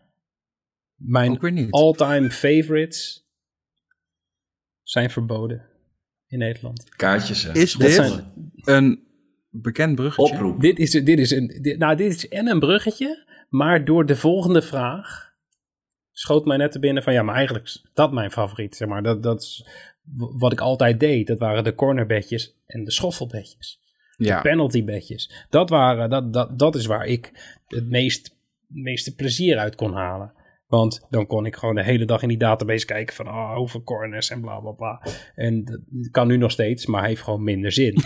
[0.95, 1.37] mijn
[1.69, 3.27] all-time favorites
[4.83, 5.65] zijn verboden
[6.27, 6.89] in Nederland.
[6.95, 7.53] Kaartjes, hè.
[7.53, 8.31] Is Dat dit zijn-
[8.63, 9.03] een
[9.49, 10.33] bekend bruggetje?
[10.33, 10.61] Oproep.
[10.61, 14.15] Dit is, dit is een, dit- nou, dit is en een bruggetje, maar door de
[14.15, 15.33] volgende vraag
[16.11, 18.75] schoot mij net te binnen van ja, maar eigenlijk is dat mijn favoriet.
[18.75, 19.03] Zeg maar.
[19.03, 19.67] dat, dat is
[20.15, 21.27] wat ik altijd deed.
[21.27, 23.79] Dat waren de cornerbedjes en de schoffelbedjes.
[24.17, 25.45] Ja, De penaltybedjes.
[25.49, 27.31] Dat, waren, dat, dat, dat is waar ik
[27.67, 28.35] het meest,
[28.67, 30.33] meeste plezier uit kon halen.
[30.67, 33.83] Want dan kon ik gewoon de hele dag in die database kijken van oh, hoeveel
[33.83, 35.01] corners en bla bla bla.
[35.35, 35.79] En dat
[36.11, 37.93] kan nu nog steeds, maar heeft gewoon minder zin.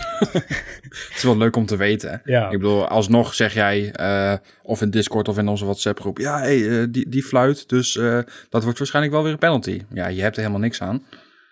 [0.90, 2.20] Het is wel leuk om te weten.
[2.24, 2.44] ja.
[2.44, 6.80] Ik bedoel, alsnog zeg jij, eh, of in Discord of in onze WhatsApp-groep, ja, hey,
[6.80, 9.82] eh, die, die fluit, dus eh, dat wordt waarschijnlijk wel weer een penalty.
[9.92, 11.04] Ja, je hebt er helemaal niks aan.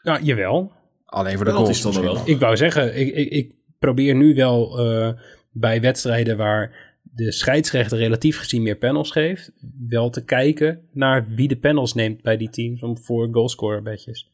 [0.02, 0.72] Nou, jawel.
[1.06, 2.20] Alleen voor de goals er wel.
[2.24, 5.12] Ik wou zeggen, ik, ik, ik probeer nu wel eh,
[5.52, 9.52] bij wedstrijden waar de scheidsrechter relatief gezien meer panels geeft,
[9.88, 14.30] wel te kijken naar wie de panels neemt bij die teams om voor goalscorer bedjes.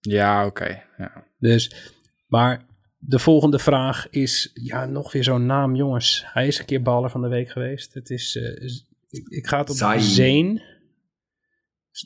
[0.00, 0.82] Ja, oké.
[0.98, 1.24] Ja.
[1.38, 1.92] Dus,
[2.26, 2.66] maar
[2.98, 6.24] de volgende vraag is, ja, nog weer zo'n naam, jongens.
[6.26, 7.94] Hij is een keer baller van de week geweest.
[7.94, 8.62] Het is, eh,
[9.08, 10.62] ik, ik ga het op Zayn.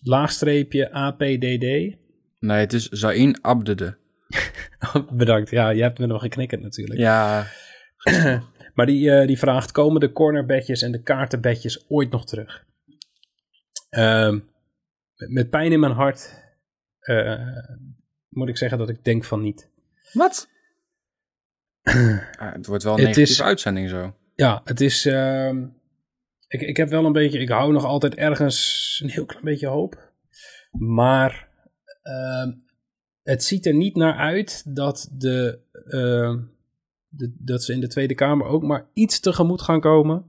[0.03, 1.97] Laagstreepje APDD.
[2.39, 3.99] Nee, het is Zain Abdede.
[5.12, 5.51] Bedankt.
[5.51, 7.01] Ja, je hebt me nog geknikkerd natuurlijk.
[7.01, 7.47] Ja,
[8.77, 12.64] Maar die, eh, die vraagt, komen de cornerbedjes en de kaartenbedjes ooit nog terug?
[13.89, 14.39] Ehm,
[15.16, 16.45] met- met pijn in mijn hart
[17.01, 17.43] eh,
[18.29, 19.68] moet ik zeggen dat ik denk van niet.
[20.12, 20.49] wat?
[22.39, 24.14] Ah, het wordt wel een Het negatieve is- uitzending zo.
[24.35, 25.07] Ja, het is...
[25.07, 25.66] ehm,
[26.49, 27.39] ik, ik heb wel een beetje...
[27.39, 30.12] Ik hou nog altijd ergens een heel klein beetje hoop.
[30.70, 31.49] Maar
[32.03, 32.53] ehm,
[33.22, 35.59] het ziet er niet naar uit dat, de,
[35.89, 36.43] ehm,
[37.09, 40.25] de, dat ze in de Tweede Kamer ook maar iets tegemoet gaan komen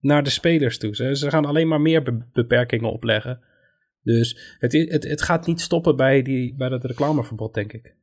[0.00, 0.94] naar de spelers toe.
[0.96, 3.40] Ze, ze gaan alleen maar meer be- beperkingen opleggen.
[4.02, 7.94] Dus het, het, het gaat niet stoppen bij, die, bij dat reclameverbod, denk ik.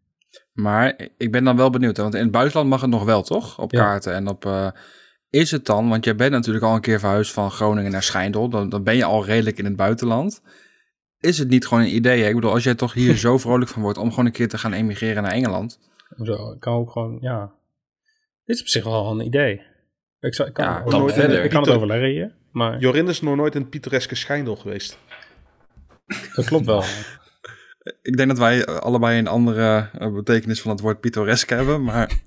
[0.54, 3.60] Maar ik ben dan wel benieuwd, want in het buitenland mag het nog wel, toch?
[3.60, 3.80] Op Ja.
[3.80, 4.46] kaarten en op...
[4.46, 4.72] eh,
[5.30, 8.50] is het dan, want jij bent natuurlijk al een keer verhuisd van Groningen naar Schijndel,
[8.50, 10.42] dan, dan ben je al redelijk in het buitenland.
[11.20, 12.22] Is het niet gewoon een idee?
[12.22, 12.28] hè?
[12.30, 14.58] Ik bedoel, als jij toch hier zo vrolijk van wordt om gewoon een keer te
[14.58, 15.80] gaan emigreren naar Engeland.
[16.24, 17.54] Zo, ik kan ook gewoon, ja.
[18.46, 19.62] Dit is op zich wel een idee.
[20.20, 21.44] Ik, zou, ik kan, Ja, ook dan nooit- verder.
[21.44, 25.00] ik kan het overleggen hier, maar Jorin is nog nooit het pittoreske Schijndel geweest.
[26.36, 26.84] dat klopt wel.
[28.02, 32.12] Ik denk dat wij allebei een andere eh, betekenis van het woord pittoresk hebben, maar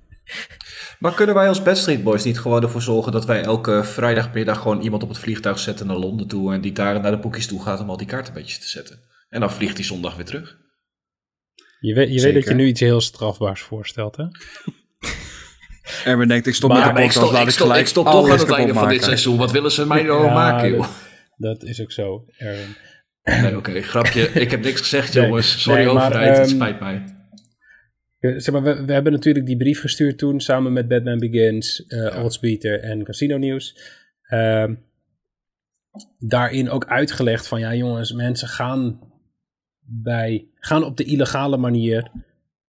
[0.99, 4.61] Maar kunnen wij als Bad Street Boys niet gewoon ervoor zorgen dat wij elke vrijdagmiddag
[4.61, 7.47] gewoon iemand op het vliegtuig zetten naar Londen toe en die daar naar de boekjes
[7.47, 8.99] toe gaat om al die kaartenbedjes te zetten?
[9.29, 10.57] En dan vliegt die zondag weer terug.
[11.81, 14.25] Je weet, je weet dat je nu iets heel strafbaars voorstelt, hè?
[16.05, 17.67] Erwin denkt, ik stop Maar- met de maar ik podcast, stop, laat ik ik stop,
[17.67, 19.37] gelijk ik stop toch aan het einde van dit seizoen.
[19.37, 20.87] Wat willen ze mij nou Ja, maken, joh?
[21.37, 22.77] dat, is ook zo, Erwin.
[23.23, 24.23] Nee, oké, grapje.
[24.23, 25.63] Ik heb niks gezegd, Nee, jongens.
[25.63, 27.05] Sorry nee, maar, overheid, het ehm, spijt mij.
[28.19, 31.87] Ja, Zeg maar, we, we hebben natuurlijk die brief gestuurd toen samen met Batman Begins,
[31.87, 33.79] eh Oddsbeater en Casino Nieuws.
[34.23, 34.75] Ehm,
[36.19, 39.01] daarin ook uitgelegd van ja jongens, mensen gaan,
[39.91, 42.11] bij, gaan op de illegale manier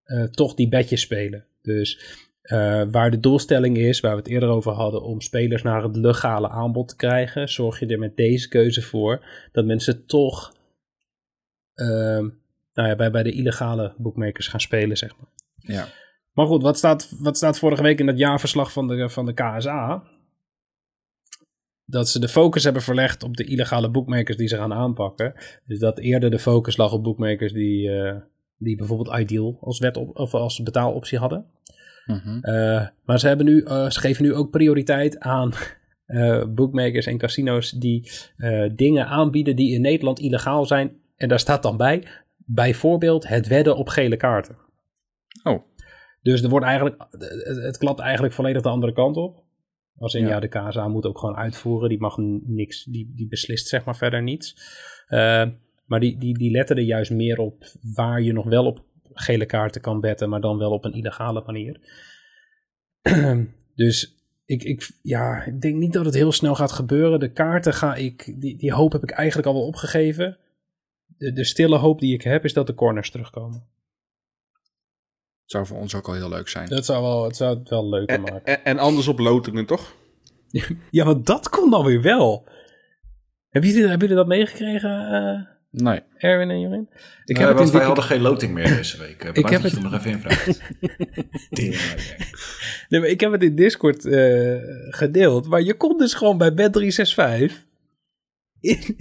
[0.04, 1.46] eh, toch die bedjes spelen.
[1.62, 5.84] Dus eh, waar de doelstelling is, waar we het eerder over hadden, om spelers naar
[5.84, 10.54] het legale aanbod te krijgen, zorg je er met deze keuze voor dat mensen toch
[11.74, 12.28] ehm,
[12.74, 15.30] nou ja, bij, bij de illegale bookmakers gaan spelen, zeg maar.
[15.56, 15.88] Ja.
[16.34, 19.34] Maar goed, wat staat, wat staat vorige week in dat jaarverslag van de, van de
[19.34, 20.04] KSA?
[21.90, 25.34] Dat ze de focus hebben verlegd op de illegale bookmakers die ze gaan aanpakken.
[25.66, 28.16] Dus dat eerder de focus lag op bookmakers die, eh,
[28.58, 31.46] die bijvoorbeeld Ideal als, wet op, of als betaaloptie hadden.
[32.06, 32.40] Mhm.
[32.42, 35.54] Eh, maar ze, hebben nu, eh, ze geven nu ook prioriteit aan
[36.56, 38.12] bookmakers en casino's die
[38.76, 40.92] dingen aanbieden die in Nederland illegaal zijn.
[41.16, 44.58] En daar staat dan bij, bijvoorbeeld het wedden op gele kaarten.
[45.44, 45.64] Oh.
[46.22, 49.44] Dus er wordt eigenlijk, het, het klapt eigenlijk volledig de andere kant op.
[50.00, 50.40] Als in, ja, Ja.
[50.40, 51.90] de KSA moet ook gewoon uitvoeren.
[51.90, 54.56] Die mag niks, die, die beslist zeg maar verder niets.
[55.08, 55.48] Eh,
[55.86, 57.64] maar die, die, die letten er juist meer op
[57.96, 58.84] waar je nog wel op
[59.14, 61.80] gele kaarten kan betten, maar dan wel op een illegale manier.
[63.76, 67.20] dus ik, ik, ja, ik denk niet dat het heel snel gaat gebeuren.
[67.20, 70.38] De kaarten ga ik, die, die hoop heb ik eigenlijk al wel opgegeven.
[71.06, 73.64] De, de stille hoop die ik heb is dat de corners terugkomen.
[75.50, 76.68] Zou voor ons ook al heel leuk zijn.
[76.70, 78.64] Dat zou wel, het zou het wel leuker maken.
[78.66, 79.94] En, anders op lotingen, toch?
[80.92, 82.48] Ja, maar dat kon dan weer wel.
[83.50, 86.02] Hebben jullie, hebben jullie dat meegekregen, eh, Nee.
[86.18, 86.90] Erwin en Jorin?
[87.26, 89.24] Ik Eh, heb het want wij de- hadden geen loting meer deze week.
[89.34, 90.56] Ik heb het- nog even invragen.
[92.90, 94.56] Nee, maar ik heb het in Discord eh,
[94.90, 95.48] gedeeld.
[95.48, 97.54] Maar je kon dus gewoon bij Bet365...
[98.62, 98.96] In,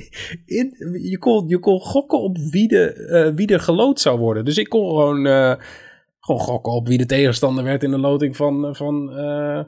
[0.47, 4.45] in, je, kon, je kon gokken op wie, de, eh, wie er gelood zou worden.
[4.45, 5.55] Dus ik kon gewoon, eh,
[6.29, 8.77] gewoon gokken op wie de tegenstander werd in de loting van...
[8.77, 9.61] van eh,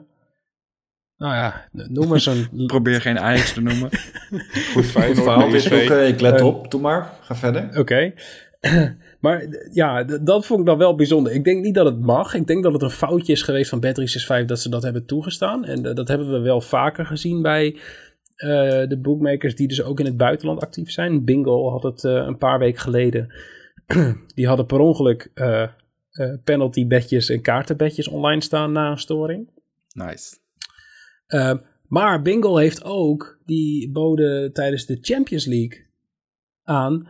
[1.17, 2.47] nou ja, noem maar zo'n...
[2.67, 3.89] Probeer geen Ajax te noemen.
[4.73, 5.15] Goed, fijn.
[5.15, 5.53] Goed verhaal, ook.
[5.53, 6.71] eh, ik let Eh, op.
[6.71, 7.13] Doe maar.
[7.21, 7.79] Ga verder.
[7.79, 8.13] Oké.
[9.21, 11.33] maar ja, dat vond ik dan wel bijzonder.
[11.33, 12.33] Ik denk niet dat het mag.
[12.33, 15.65] Ik denk dat het een foutje is geweest van Bet365 dat ze dat hebben toegestaan.
[15.65, 17.77] En eh, dat hebben we wel vaker gezien bij
[18.35, 18.49] eh,
[18.87, 21.25] de bookmakers die dus ook in het buitenland actief zijn.
[21.25, 23.33] Bingo had het eh, een paar weken geleden.
[24.35, 25.31] die hadden per ongeluk
[26.11, 29.49] eh, eh, penalty bedjes en kaartenbedjes online staan na een storing.
[29.93, 30.37] Nice.
[31.27, 31.53] Uh,
[31.87, 35.85] maar Bingo heeft ook, die boden tijdens de Champions League
[36.63, 37.07] aan,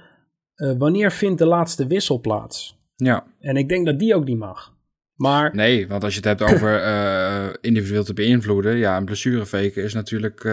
[0.55, 2.79] uh, wanneer vindt de laatste wissel plaats?
[2.95, 3.25] Ja.
[3.39, 4.75] En ik denk dat die ook niet mag.
[5.15, 5.55] Maar...
[5.55, 9.93] Nee, want als je het hebt over uh, individueel te beïnvloeden, ja, een blessurefeken is
[9.93, 10.43] natuurlijk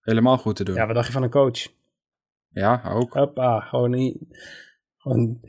[0.00, 0.74] helemaal goed te doen.
[0.74, 1.66] Ja, wat dacht je van een coach?
[2.48, 3.12] Ja, ook.
[3.12, 4.16] Hoppa, gewoon, niet,
[4.96, 5.40] gewoon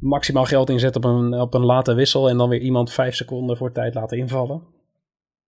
[0.00, 3.56] maximaal geld inzetten op een, op een late wissel en dan weer iemand vijf seconden
[3.56, 4.62] voor tijd laten invallen.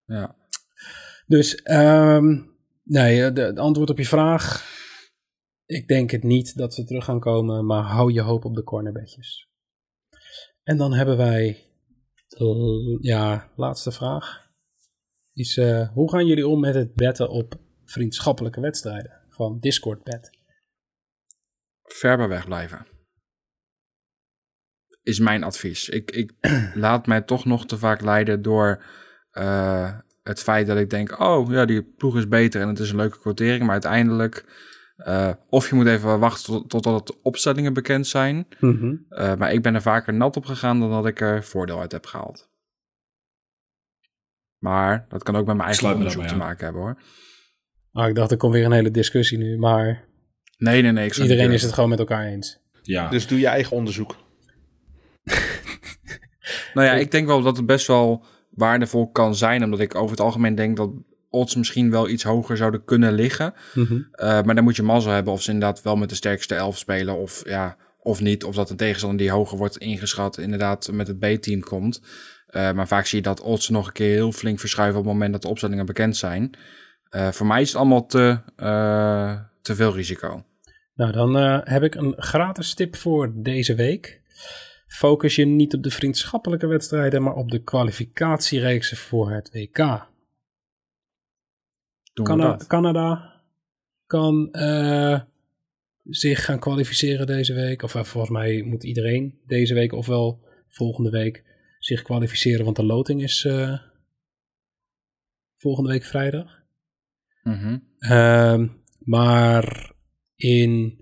[0.05, 0.36] Ja.
[1.26, 4.70] Dus, um, nee, de, de, antwoord op je vraag.
[5.66, 8.62] Ik denk het niet dat ze terug gaan komen, maar hou je hoop op de
[8.62, 9.48] cornerbedjes.
[10.62, 11.66] En dan hebben wij,
[12.28, 14.50] de, ja, laatste vraag.
[15.34, 19.20] Is, uh, hoe gaan jullie om met het betten op vriendschappelijke wedstrijden?
[19.28, 20.30] Van Discord bet.
[21.82, 22.91] Ver bij weg blijven.
[25.03, 25.88] Is mijn advies.
[25.88, 26.32] Ik, ik
[26.74, 28.84] laat mij toch nog te vaak leiden door
[29.32, 29.90] uh,
[30.22, 32.96] het feit dat ik denk, oh ja, die ploeg is beter en het is een
[32.96, 33.61] leuke quotering.
[33.61, 34.44] Maar uiteindelijk,
[34.96, 38.46] uh, of je moet even wachten tot, totdat de opstellingen bekend zijn.
[38.61, 39.07] Mm -hmm.
[39.11, 41.92] uh, maar ik ben er vaker nat op gegaan dan dat ik er voordeel uit
[41.92, 42.50] heb gehaald.
[44.59, 47.03] Maar dat kan ook met mijn eigen Sluit onderzoek me te maken hebben hoor.
[47.92, 50.11] Oh, ik dacht, er komt weer een hele discussie nu, maar
[50.62, 51.07] Nee, nee, nee.
[51.07, 52.61] Ik iedereen is het gewoon met elkaar eens.
[52.82, 54.16] Ja, Dus doe je eigen onderzoek.
[56.75, 60.11] Nou ja, ik denk wel dat het best wel waardevol kan zijn, omdat ik over
[60.11, 60.91] het algemeen denk dat
[61.31, 63.55] odds misschien wel iets hoger zouden kunnen liggen.
[63.75, 64.09] Mm -hmm.
[64.12, 66.79] Uh, maar dan moet je mazzel hebben of ze inderdaad wel met de sterkste elf
[66.79, 68.45] spelen of, ja, of niet.
[68.45, 72.01] Of dat een tegenstander die hoger wordt ingeschat inderdaad met het B-team komt.
[72.51, 75.12] Uh, maar vaak zie je dat odds nog een keer heel flink verschuiven op het
[75.12, 76.51] moment dat de opstellingen bekend zijn.
[77.11, 78.39] Uh, voor mij is het allemaal te,
[79.62, 80.45] te veel risico.
[80.95, 84.20] Nou, dan heb ik een gratis tip voor deze week.
[84.93, 90.09] Focus je niet op de vriendschappelijke wedstrijden, maar op de kwalificatiereeksen voor het WK.
[92.22, 93.40] Cana Canada
[94.07, 95.20] kan uh,
[96.05, 97.82] zich gaan kwalificeren deze week.
[97.82, 101.45] Of uh, volgens mij moet iedereen deze week ofwel volgende week
[101.78, 103.78] zich kwalificeren, want de loting is uh,
[105.57, 106.62] volgende week vrijdag.
[107.43, 108.82] Mm -hmm.
[108.99, 109.93] maar
[110.36, 111.01] in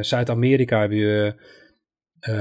[0.00, 1.34] Zuid-Amerika heb je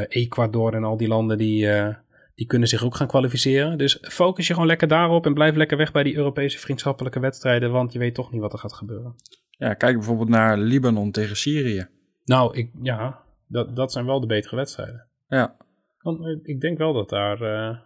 [0.07, 1.95] Ecuador en al die landen die, uh,
[2.35, 3.77] die kunnen zich ook gaan kwalificeren.
[3.77, 7.71] Dus focus je gewoon lekker daarop en blijf lekker weg bij die Europese vriendschappelijke wedstrijden,
[7.71, 9.15] want je weet toch niet wat er gaat gebeuren.
[9.49, 11.87] Ja, kijk bijvoorbeeld naar Libanon tegen Syrië.
[12.25, 15.07] Nou, ik, ja, dat, dat zijn wel de betere wedstrijden.
[15.27, 15.55] Ja.
[15.99, 17.41] Want, ik denk wel dat daar...
[17.41, 17.77] Uh,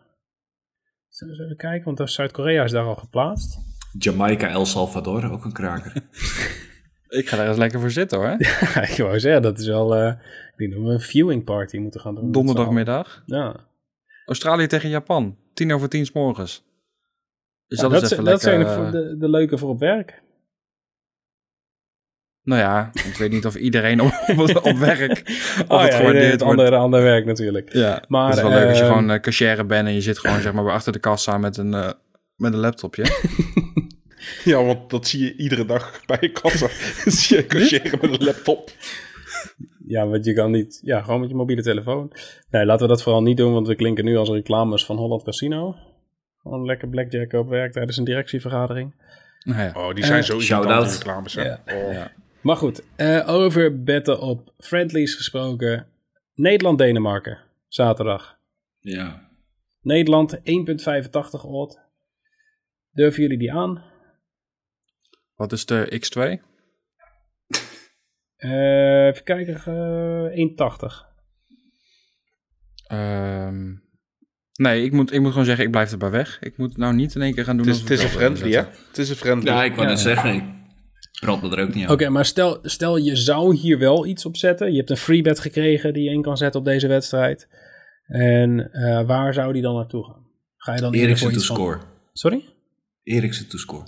[1.39, 3.57] even kijken, want Zuid-Korea is daar al geplaatst.
[3.99, 5.93] Jamaica, El Salvador, ook een kraker.
[7.07, 8.27] ik ga daar eens lekker voor zitten hoor.
[8.73, 9.97] ja, ik wou zeggen, dat is wel...
[9.97, 10.13] Uh,
[10.51, 12.31] ik denk dat we een viewing party moeten gaan doen.
[12.31, 13.23] Donderdagmiddag.
[13.25, 13.55] Ja.
[14.25, 15.37] Australië tegen Japan.
[15.53, 16.65] Tien over tien s morgens.
[17.67, 20.21] Dus ja, dat, is even dat lekker, zijn de, de, de, leuke voor op werk.
[22.43, 24.11] Nou ja, ik weet niet of iedereen op,
[24.63, 25.11] op, werk
[25.61, 27.73] of oh, het ja, gewaardeerd andere, andere werk natuurlijk.
[27.73, 30.01] Ja, maar, het is wel leuk als je uh, gewoon uh, cashier bent en je
[30.01, 31.91] zit gewoon zeg maar achter de kassa met een, uh,
[32.35, 33.03] met een laptopje.
[34.51, 36.67] ja, want dat zie je iedere dag bij je kassa.
[37.11, 38.71] zie je cashier met een laptop.
[39.85, 40.79] Ja, want je kan niet...
[40.83, 42.11] Ja, gewoon met je mobiele telefoon.
[42.49, 45.23] Nee, laten we dat vooral niet doen, want we klinken nu als reclames van Holland
[45.23, 45.75] Casino.
[46.41, 48.93] Gewoon lekker blackjack op werk tijdens een directievergadering.
[49.43, 49.71] Nou ja.
[49.75, 50.69] Oh, die zijn Uh, zo shout-out.
[50.71, 51.33] irritant, die reclames.
[51.35, 51.43] hè.
[51.43, 51.61] Ja.
[51.65, 51.93] Oh.
[51.93, 52.11] Ja.
[52.41, 55.87] Maar goed, uh, over betten op friendlies gesproken.
[56.33, 58.37] Nederland-Denemarken, zaterdag.
[58.79, 59.29] Ja.
[59.81, 60.41] Nederland 1,85
[61.41, 61.79] odd.
[62.91, 63.83] Durven jullie die aan?
[65.37, 66.19] Wat is de X2?
[68.37, 69.61] Uh, even kijken,
[70.35, 71.05] uh, 1,80.
[72.87, 73.73] Ehm,
[74.53, 76.39] nee, ik moet, ik moet gewoon zeggen, ik blijf erbij weg.
[76.41, 78.63] Ik moet nou niet in één keer gaan doen Het is, het een friendly, hè?
[78.87, 79.49] Het is een friendly.
[79.51, 79.89] Ja, ik wou Ja.
[79.93, 81.91] net zeggen, ik me er ook niet aan.
[81.91, 84.71] Oké, maar stel, stel je zou hier wel iets op zetten.
[84.71, 87.47] Je hebt een free bet gekregen die je in kan zetten op deze wedstrijd.
[88.07, 90.25] En uh, waar zou die dan naartoe gaan?
[90.57, 91.79] Ga je dan Eriksen voor to van- score.
[92.13, 92.43] Sorry?
[93.03, 93.87] Eriksen to score.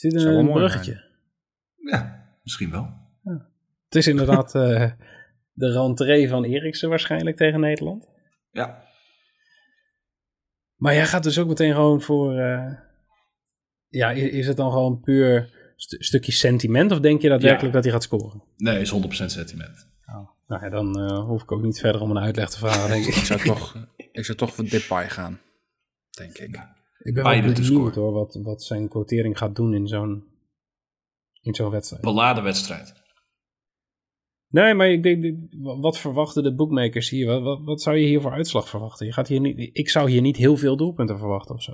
[0.00, 1.04] Is dit Zou wel een bruggetje?
[1.76, 2.98] Ja, misschien wel.
[3.84, 4.90] Het is inderdaad uh,
[5.52, 8.08] de rentree van Eriksen waarschijnlijk tegen Nederland.
[8.50, 8.84] Ja.
[10.76, 12.38] Maar jij gaat dus ook meteen gewoon voor...
[12.38, 12.72] Uh,
[13.88, 16.92] ja, is, is het dan gewoon puur st stukje sentiment?
[16.92, 17.80] Of denk je daadwerkelijk Ja.
[17.80, 18.42] dat hij gaat scoren?
[18.56, 19.88] Nee, is 100% sentiment.
[20.06, 22.90] Oh, nou ja, dan uh, hoef ik ook niet verder om een uitleg te vragen,
[22.90, 23.14] denk ik.
[23.14, 25.40] Ik zou toch, ik zou toch voor Depay gaan,
[26.10, 26.78] denk ik.
[27.02, 27.94] Ik ben wel Beide te scoren.
[27.94, 30.24] hoor, wat, wat zijn quotering gaat doen in zo'n
[31.42, 32.02] in zo'n wedstrijd.
[32.02, 32.98] Beladen wedstrijd.
[34.48, 35.36] Nee, maar ik denk,
[35.80, 37.26] wat verwachten de bookmakers hier?
[37.26, 39.06] Wat, wat, wat zou je hier voor uitslag verwachten?
[39.06, 41.72] Je gaat hier niet, ik zou hier niet heel veel doelpunten verwachten of zo.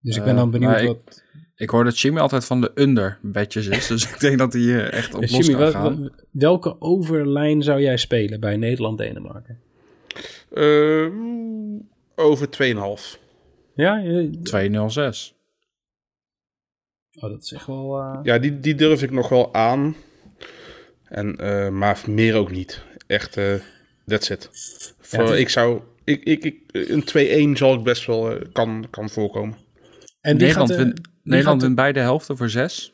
[0.00, 1.24] Dus ik ben Eh, dan benieuwd wat...
[1.54, 3.86] Ik hoor dat Jimmy altijd van de under bedjes is.
[3.86, 6.00] Dus ik denk dat hij hier echt op Eh, los Jimmy, kan wel- gaan.
[6.00, 9.60] wel- welke overlijn zou jij spelen bij Nederland-Denemarken?
[10.50, 11.08] Eh,
[12.16, 13.18] over 2,5.
[13.74, 15.34] Ja, je- 206.
[17.20, 17.98] oh, dat is echt wel...
[17.98, 19.96] eh, Ja, die, die durf ik nog wel aan.
[21.04, 22.82] En, eh, maar meer ook niet.
[23.06, 23.54] Echt, eh
[24.06, 24.48] that's it.
[25.00, 25.80] Voor, het is- Ik zou...
[26.04, 29.56] Ik, ik, ik, een 2-1 zal ik best wel kan, kan voorkomen.
[30.20, 32.92] En Nederland, gaat, wint, Nederland gaat er- wint beide helften voor 6.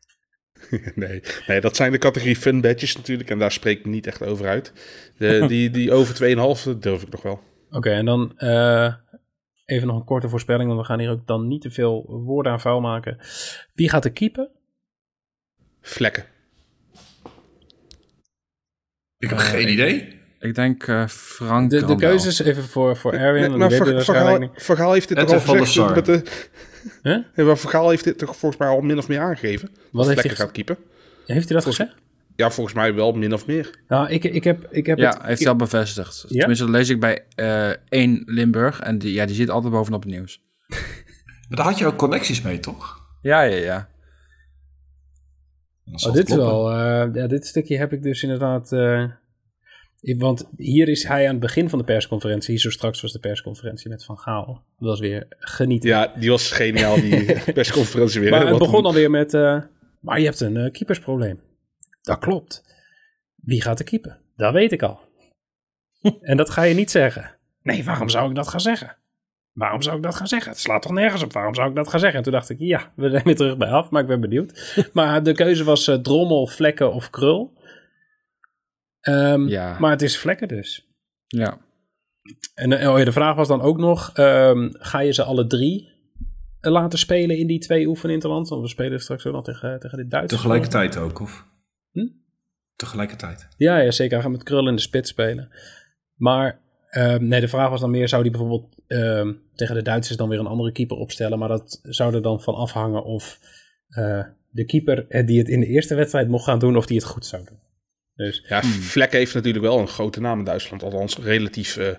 [0.94, 3.30] nee, nee, dat zijn de categorie fun badges natuurlijk.
[3.30, 4.72] En daar spreek ik niet echt over uit.
[5.18, 6.14] De, die, die over
[6.74, 7.40] 2,5 durf ik nog wel.
[7.72, 8.94] Oké, en dan eh,
[9.64, 12.52] even nog een korte voorspelling, want we gaan hier ook dan niet te veel woorden
[12.52, 13.18] aan vuil maken.
[13.74, 14.48] Wie gaat er keeper?
[15.80, 16.24] Vlekken.
[19.18, 20.20] Ik heb Eh, geen idee.
[20.38, 23.70] Ik denk eh Frank De, de keuzes even voor, voor Erwin, Nee, maar
[24.54, 25.94] Vergaal, heeft dit toch al gezegd.
[25.94, 26.22] Met de,
[27.02, 27.56] Huh?
[27.56, 29.68] Vergaal heeft dit toch volgens mij al min of meer aangegeven.
[29.68, 30.76] Wat dat heeft hij Vlekken gaat keeper.
[31.26, 31.94] Heeft hij dat gezegd?
[32.42, 33.80] Ja, volgens mij wel min of meer.
[33.88, 35.22] Nou, ik, ik heb, ik heb Ja, het...
[35.22, 36.24] heeft hij al bevestigd.
[36.28, 36.38] Ja?
[36.38, 38.80] Tenminste, dat lees ik bij eh 1 Limburg.
[38.80, 40.40] En die, ja, die zit altijd bovenop het nieuws.
[41.48, 43.00] Maar daar had je ook connecties mee, toch?
[43.22, 43.88] Ja, ja, ja.
[46.06, 46.36] Oh, dit kloppen.
[46.46, 46.70] wel...
[46.70, 48.72] eh, ja, dit stukje heb ik dus inderdaad...
[48.72, 49.04] eh,
[50.00, 52.58] ik- want hier is hij aan het begin van de persconferentie.
[52.58, 54.46] Zo straks was de persconferentie met Van Gaal.
[54.78, 55.88] Dat was weer genieten.
[55.88, 58.30] Ja, die was geniaal, die persconferentie weer.
[58.30, 59.34] maar hè, het begon alweer met...
[59.34, 59.60] eh,
[60.00, 61.40] maar je hebt een keepersprobleem.
[62.02, 62.64] Dat klopt.
[63.34, 64.18] Wie gaat er keeper?
[64.36, 65.00] Dat weet ik al.
[66.20, 67.36] en dat ga je niet zeggen.
[67.62, 68.96] Nee, waarom zou ik dat gaan zeggen?
[69.52, 70.50] Waarom zou ik dat gaan zeggen?
[70.50, 71.32] Het slaat toch nergens op.
[71.32, 72.18] Waarom zou ik dat gaan zeggen?
[72.18, 74.74] En toen dacht ik, ja, we zijn weer terug bij af, maar ik ben benieuwd.
[74.92, 77.52] maar de keuze was eh, drommel, vlekken of krul.
[79.00, 79.78] Ehm, Ja.
[79.78, 80.88] Maar het is vlekken dus.
[81.26, 81.58] ja.
[82.54, 85.46] En eh, oh ja, de vraag was dan ook nog, ehm, ga je ze alle
[85.46, 85.88] drie
[86.60, 88.50] eh, laten spelen in die twee oefeninterlands?
[88.50, 90.40] Want we spelen straks ook nog tegen, tegen de Duitsers.
[90.40, 91.46] Tegelijkertijd ook, of?
[91.92, 92.06] Hm?
[92.76, 93.48] Tegelijkertijd.
[93.56, 94.12] Ja, ja, zeker.
[94.14, 95.50] Hij gaat met krul in de spits spelen.
[96.14, 100.16] Maar ehm, nee, de vraag was dan meer, zou hij bijvoorbeeld ehm, tegen de Duitsers
[100.16, 101.38] dan weer een andere keeper opstellen?
[101.38, 103.38] Maar dat zou er dan van afhangen of
[103.88, 106.96] eh, de keeper eh, die het in de eerste wedstrijd mocht gaan doen, of die
[106.96, 107.58] het goed zou doen.
[108.14, 110.82] Dus Ja, Vlekken heeft natuurlijk wel een grote naam in Duitsland.
[110.82, 111.76] Althans, relatief.
[111.76, 111.94] eh,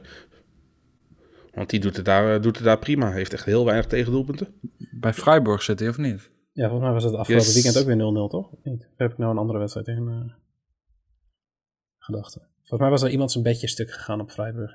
[1.54, 3.12] want die doet het, daar, doet het daar prima.
[3.12, 4.48] Heeft echt heel weinig tegendoelpunten.
[4.92, 6.30] Bij Freiburg zit hij of niet?
[6.54, 7.54] Ja, volgens mij was het afgelopen Yes.
[7.54, 8.52] weekend ook weer 0-0, toch?
[8.52, 8.82] Of niet?
[8.92, 10.34] Of heb ik nou een andere wedstrijd in eh
[11.98, 12.42] gedachten?
[12.58, 14.72] Volgens mij was er iemand zijn bedje stuk gegaan op Freiburg.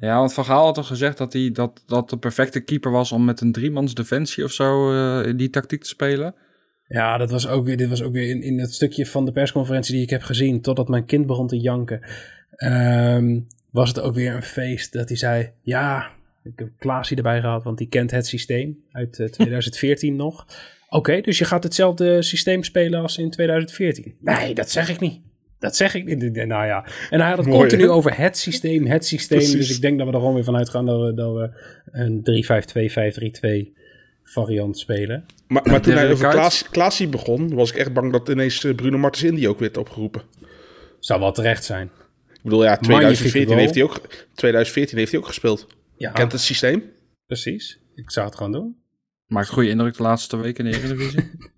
[0.00, 3.12] Ja, want Van Gaal had toch gezegd dat hij dat, dat de perfecte keeper was
[3.12, 6.34] om met een driemans defensie of zo eh, in die tactiek te spelen.
[6.86, 9.32] Ja, dat was ook weer, dit was ook weer in, in het stukje van de
[9.32, 12.00] persconferentie die ik heb gezien, totdat mijn kind begon te janken,
[12.50, 16.10] ehm, was het ook weer een feest dat hij zei, ja,
[16.42, 20.46] ik heb Klaasie erbij gehad, want die kent het systeem uit eh, 2014 nog.
[20.88, 24.14] Oké, dus je gaat hetzelfde systeem spelen als in 2014.
[24.20, 25.20] Nee, dat zeg ik niet.
[25.58, 26.46] Dat zeg ik niet.
[26.46, 26.84] Nou ja.
[27.10, 29.38] En hij had het Mooi, continu over het systeem, het systeem.
[29.38, 29.66] Precies.
[29.66, 31.50] Dus ik denk dat we er gewoon weer vanuit gaan dat we, dat we
[31.90, 32.22] een
[33.64, 33.78] 3-5-2, 5-3-2
[34.24, 35.24] variant spelen.
[35.46, 36.28] Maar, maar toen hij over?
[36.28, 39.76] Klaas, Klaasie begon, was ik echt bang dat ineens eh, Bruno Martens Indy ook werd
[39.76, 40.22] opgeroepen.
[40.98, 41.90] Zou wel terecht zijn.
[42.32, 43.58] Ik bedoel, ja, Magnifieke 2014 goal.
[43.58, 44.00] heeft, hij ook,
[44.34, 45.66] 2014 heeft hij ook gespeeld.
[46.00, 46.92] Ja, Kent het systeem?
[47.26, 47.80] precies.
[47.94, 48.82] Ik zou het gewoon doen.
[49.26, 51.30] Maakt goede indruk de laatste weken in de Eredivisie.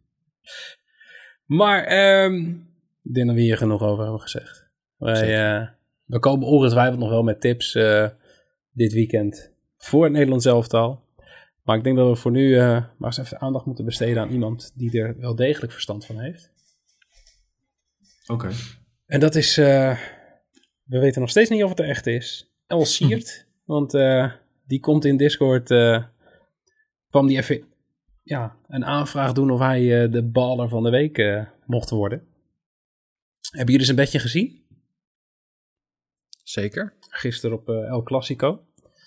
[1.47, 2.49] Maar ehm,
[3.03, 4.67] ik denk dat we hier genoeg over hebben gezegd.
[4.97, 5.69] Wij, eh,
[6.05, 8.09] we komen ongetwijfeld nog wel met tips eh,
[8.71, 11.05] dit weekend voor het Nederlands elftal.
[11.63, 14.31] Maar ik denk dat we voor nu eh, maar eens even aandacht moeten besteden aan
[14.31, 16.53] iemand die er wel degelijk verstand van heeft.
[18.27, 18.51] Oké.
[19.07, 19.99] En dat is, eh,
[20.83, 23.47] we weten nog steeds niet of het er echt is, El Siert.
[23.73, 24.33] want eh,
[24.67, 26.05] die komt in Discord, eh,
[27.11, 27.65] kwam die even
[28.23, 32.27] ja, een aanvraag doen of hij eh, de baller van de week mocht worden.
[33.51, 34.65] Hebben jullie zijn bedje gezien?
[36.43, 36.95] Zeker.
[37.01, 38.61] Gisteren op El Clasico.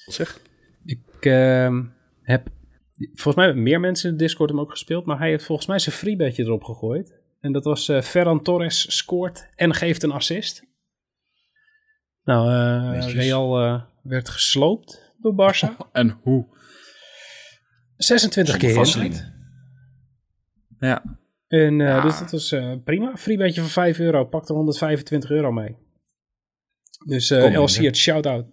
[0.05, 0.41] Zeg.
[0.85, 1.83] Ik ehm,
[2.21, 2.47] heb,
[2.95, 5.67] volgens mij hebben meer mensen in de Discord hem ook gespeeld, maar hij heeft volgens
[5.67, 7.19] mij zijn freebedje erop gegooid.
[7.39, 10.63] En dat was Ferran Torres scoort en geeft een assist.
[12.23, 12.49] Nou,
[12.91, 13.13] Netjes.
[13.13, 15.77] Real werd gesloopt door Barça.
[15.91, 16.47] En hoe?
[17.97, 18.85] 26 keer.
[20.79, 21.03] Ja.
[21.47, 22.01] En eh, Ja.
[22.01, 23.15] dus dat was eh, prima.
[23.17, 24.25] Freebedje van 5 euro.
[24.25, 25.75] Pakte 125 euro mee.
[27.05, 27.67] Dus eh Kom, El Inge.
[27.67, 28.47] Siert, shout-out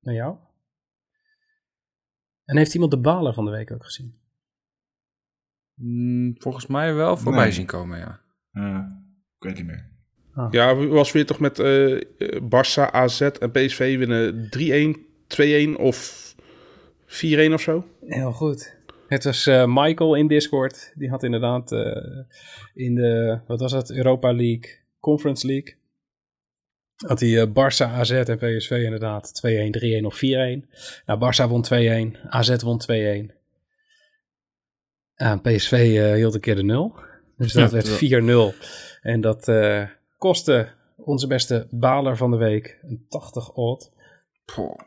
[0.00, 0.38] naar jou.
[2.44, 4.20] En heeft iemand de baler van de week ook gezien?
[5.74, 7.52] Mm, volgens mij wel voorbij Nee.
[7.52, 8.20] zien komen, ja.
[8.52, 8.86] Eh,
[9.38, 9.90] ik weet niet meer.
[10.50, 11.96] Ja, we was weer toch met eh,
[12.42, 16.24] Barça, AZ en PSV winnen 3-1, 2-1 of
[17.06, 17.84] 4-1 of zo.
[18.06, 18.74] Heel goed.
[19.08, 20.92] Het was eh, Michael in Discord.
[20.94, 22.02] Die had inderdaad eh,
[22.74, 25.74] in de, wat was het, Europa League, Conference League.
[27.06, 30.18] Had hij eh, Barça, AZ en PSV inderdaad 2-1, 3-1 of 4-1.
[31.06, 31.64] Nou, Barça won
[32.14, 32.80] 2-1, AZ won
[33.30, 33.34] 2-1.
[35.14, 36.94] En PSV hield een keer de 0.
[37.36, 38.54] Dus dat Ja, werd terwijl- 4-0.
[39.02, 39.48] En dat
[40.16, 43.92] kostte onze beste baler van de week een 80 odd.
[44.54, 44.78] Poh.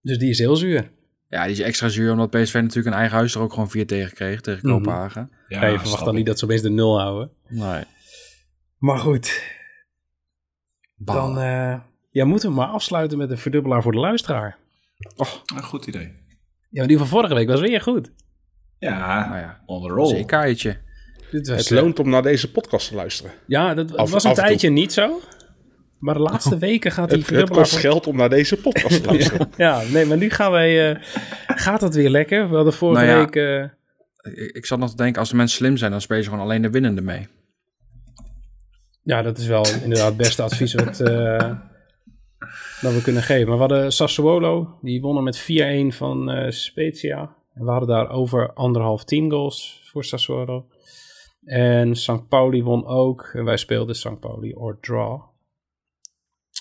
[0.00, 0.90] Dus die is heel zuur.
[1.28, 3.86] Ja, die is extra zuur omdat PSV natuurlijk een eigen huis er ook gewoon 4
[3.86, 4.76] tegen kreeg, tegen Mhm.
[4.76, 5.30] Kopenhagen.
[5.48, 7.30] Ja, je verwacht dan niet dat ze opeens de 0 houden.
[7.48, 7.84] Nee.
[8.78, 9.42] Maar goed,
[10.96, 14.58] dan eh, ja, moeten we maar afsluiten met een verdubbelaar voor de luisteraar.
[15.54, 16.18] Een goed idee.
[16.70, 18.10] Ja, maar die van vorige week was weer goed.
[18.78, 20.08] Ja, Nou ja, on the roll.
[20.08, 20.80] zekerheidje.
[21.30, 23.32] Dit was, Het loont om naar deze podcast te luisteren.
[23.46, 25.20] Ja, dat Af- was een tijdje niet zo.
[25.98, 29.50] Maar de laatste weken gaat die Het, kost geld om naar deze podcast te luisteren.
[29.56, 31.02] Ja, nee, maar nu gaan wij, eh,
[31.46, 32.48] gaat het weer lekker.
[32.48, 33.24] We hadden vorige Nou ja.
[33.24, 33.36] week...
[33.36, 36.28] eh, Ik, ik zat nog te denken, als de mensen slim zijn, dan spelen ze
[36.30, 37.28] gewoon alleen de winnende mee.
[39.02, 41.50] ja, dat is wel inderdaad het beste advies wat, eh,
[42.80, 43.46] dat we kunnen geven.
[43.48, 47.34] Maar we hadden Sassuolo, die wonnen met 4-1 van eh, Spezia.
[47.54, 50.66] En we hadden daar over anderhalf team goals voor Sassuolo.
[51.50, 52.28] En St.
[52.28, 53.30] Pauli won ook.
[53.34, 54.20] En wij speelden St.
[54.20, 55.22] Pauli or draw.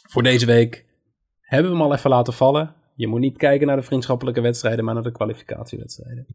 [0.10, 0.86] Voor deze week
[1.42, 2.76] hebben we hem al even laten vallen.
[2.96, 6.26] Je moet niet kijken naar de vriendschappelijke wedstrijden, maar naar de kwalificatiewedstrijden.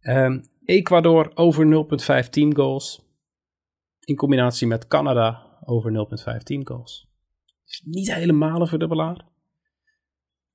[0.00, 3.02] Ehm, Ecuador over 0,5 team goals.
[4.00, 7.08] In combinatie met Canada over 0,5 team goals.
[7.84, 9.24] Niet helemaal een verdubbelaar.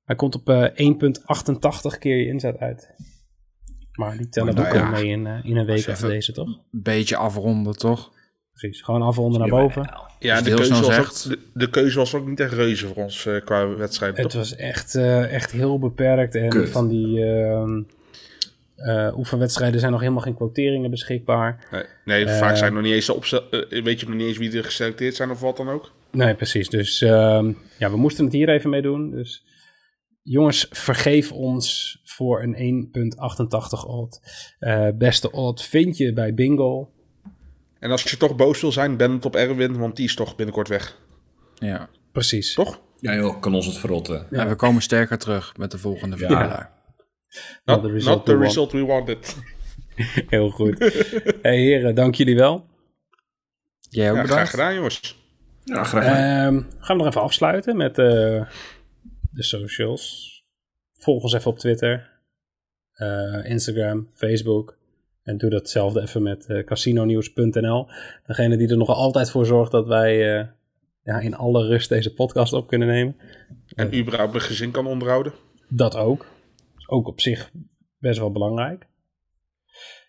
[0.03, 2.95] Hij komt op eh 1,88 keer je inzet uit.
[3.95, 6.31] Maar die tellen Nou ook wel ja, mee in, eh, in een week als deze,
[6.31, 6.47] toch?
[6.47, 8.11] Een beetje afronden, toch?
[8.53, 9.93] Precies, gewoon afronden naar boven.
[10.19, 11.29] Ja, de keuze, was ook, zegt.
[11.29, 14.17] de, de keuze was ook niet echt reuze voor ons eh, qua wedstrijd.
[14.17, 14.39] Het toch?
[14.39, 16.35] was echt, eh, echt heel beperkt.
[16.35, 16.69] En Kut.
[16.69, 17.81] van die ehm,
[18.75, 21.67] eh, oefenwedstrijden zijn nog helemaal geen quoteringen beschikbaar.
[21.71, 24.57] Nee, nee vaak zijn nog niet eens opstel, eh, weet je nog niet eens wie
[24.57, 25.91] er geselecteerd zijn of wat dan ook.
[26.11, 26.69] Nee, precies.
[26.69, 29.11] Dus ehm, ja, we moesten het hier even mee doen.
[29.11, 29.43] Dus
[30.25, 34.21] jongens, vergeef ons voor een 1,88 odd.
[34.59, 36.89] Eh, beste odd vind je bij Bingo.
[37.79, 40.35] En als je toch boos wil zijn, ben het op Erwin, want die is toch
[40.35, 40.97] binnenkort weg.
[41.55, 41.89] Ja.
[42.11, 42.53] Precies.
[42.53, 42.81] Toch?
[42.99, 44.27] Ja joh, kan ons het verrotten.
[44.31, 46.17] En we komen sterker terug met de volgende.
[47.65, 48.43] Not, the result not the we want.
[48.43, 49.35] result we wanted.
[50.29, 50.77] Heel goed.
[51.41, 52.65] hey heren, dank jullie wel.
[53.89, 54.49] Jij ook Ja, graag bedankt.
[54.49, 55.23] gedaan jongens.
[55.63, 56.15] Ja, graag gedaan.
[56.55, 58.45] Ehm, gaan we nog even afsluiten met eh,
[59.35, 60.33] de socials.
[60.93, 62.09] Volg ons even op Twitter,
[62.91, 64.77] eh, Instagram, Facebook.
[65.23, 67.87] En doe datzelfde even met eh casinonews.nl.
[68.25, 70.47] Degene die er nog altijd voor zorgt dat wij eh,
[71.03, 73.15] ja, in alle rust deze podcast op kunnen nemen.
[73.75, 75.33] En überhaupt een gezin kan onderhouden.
[75.69, 76.25] Dat ook.
[76.77, 77.51] Is ook op zich
[77.97, 78.87] best wel belangrijk.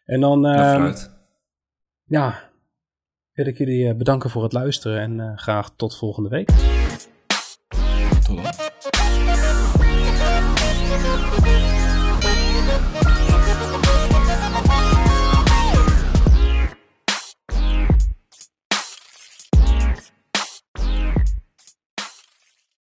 [0.04, 0.96] En dan Nou, ehm,
[2.04, 2.50] ja,
[3.32, 6.75] wil ik jullie bedanken voor het luisteren en eh, graag tot volgende week.
[8.26, 8.66] Pantolon.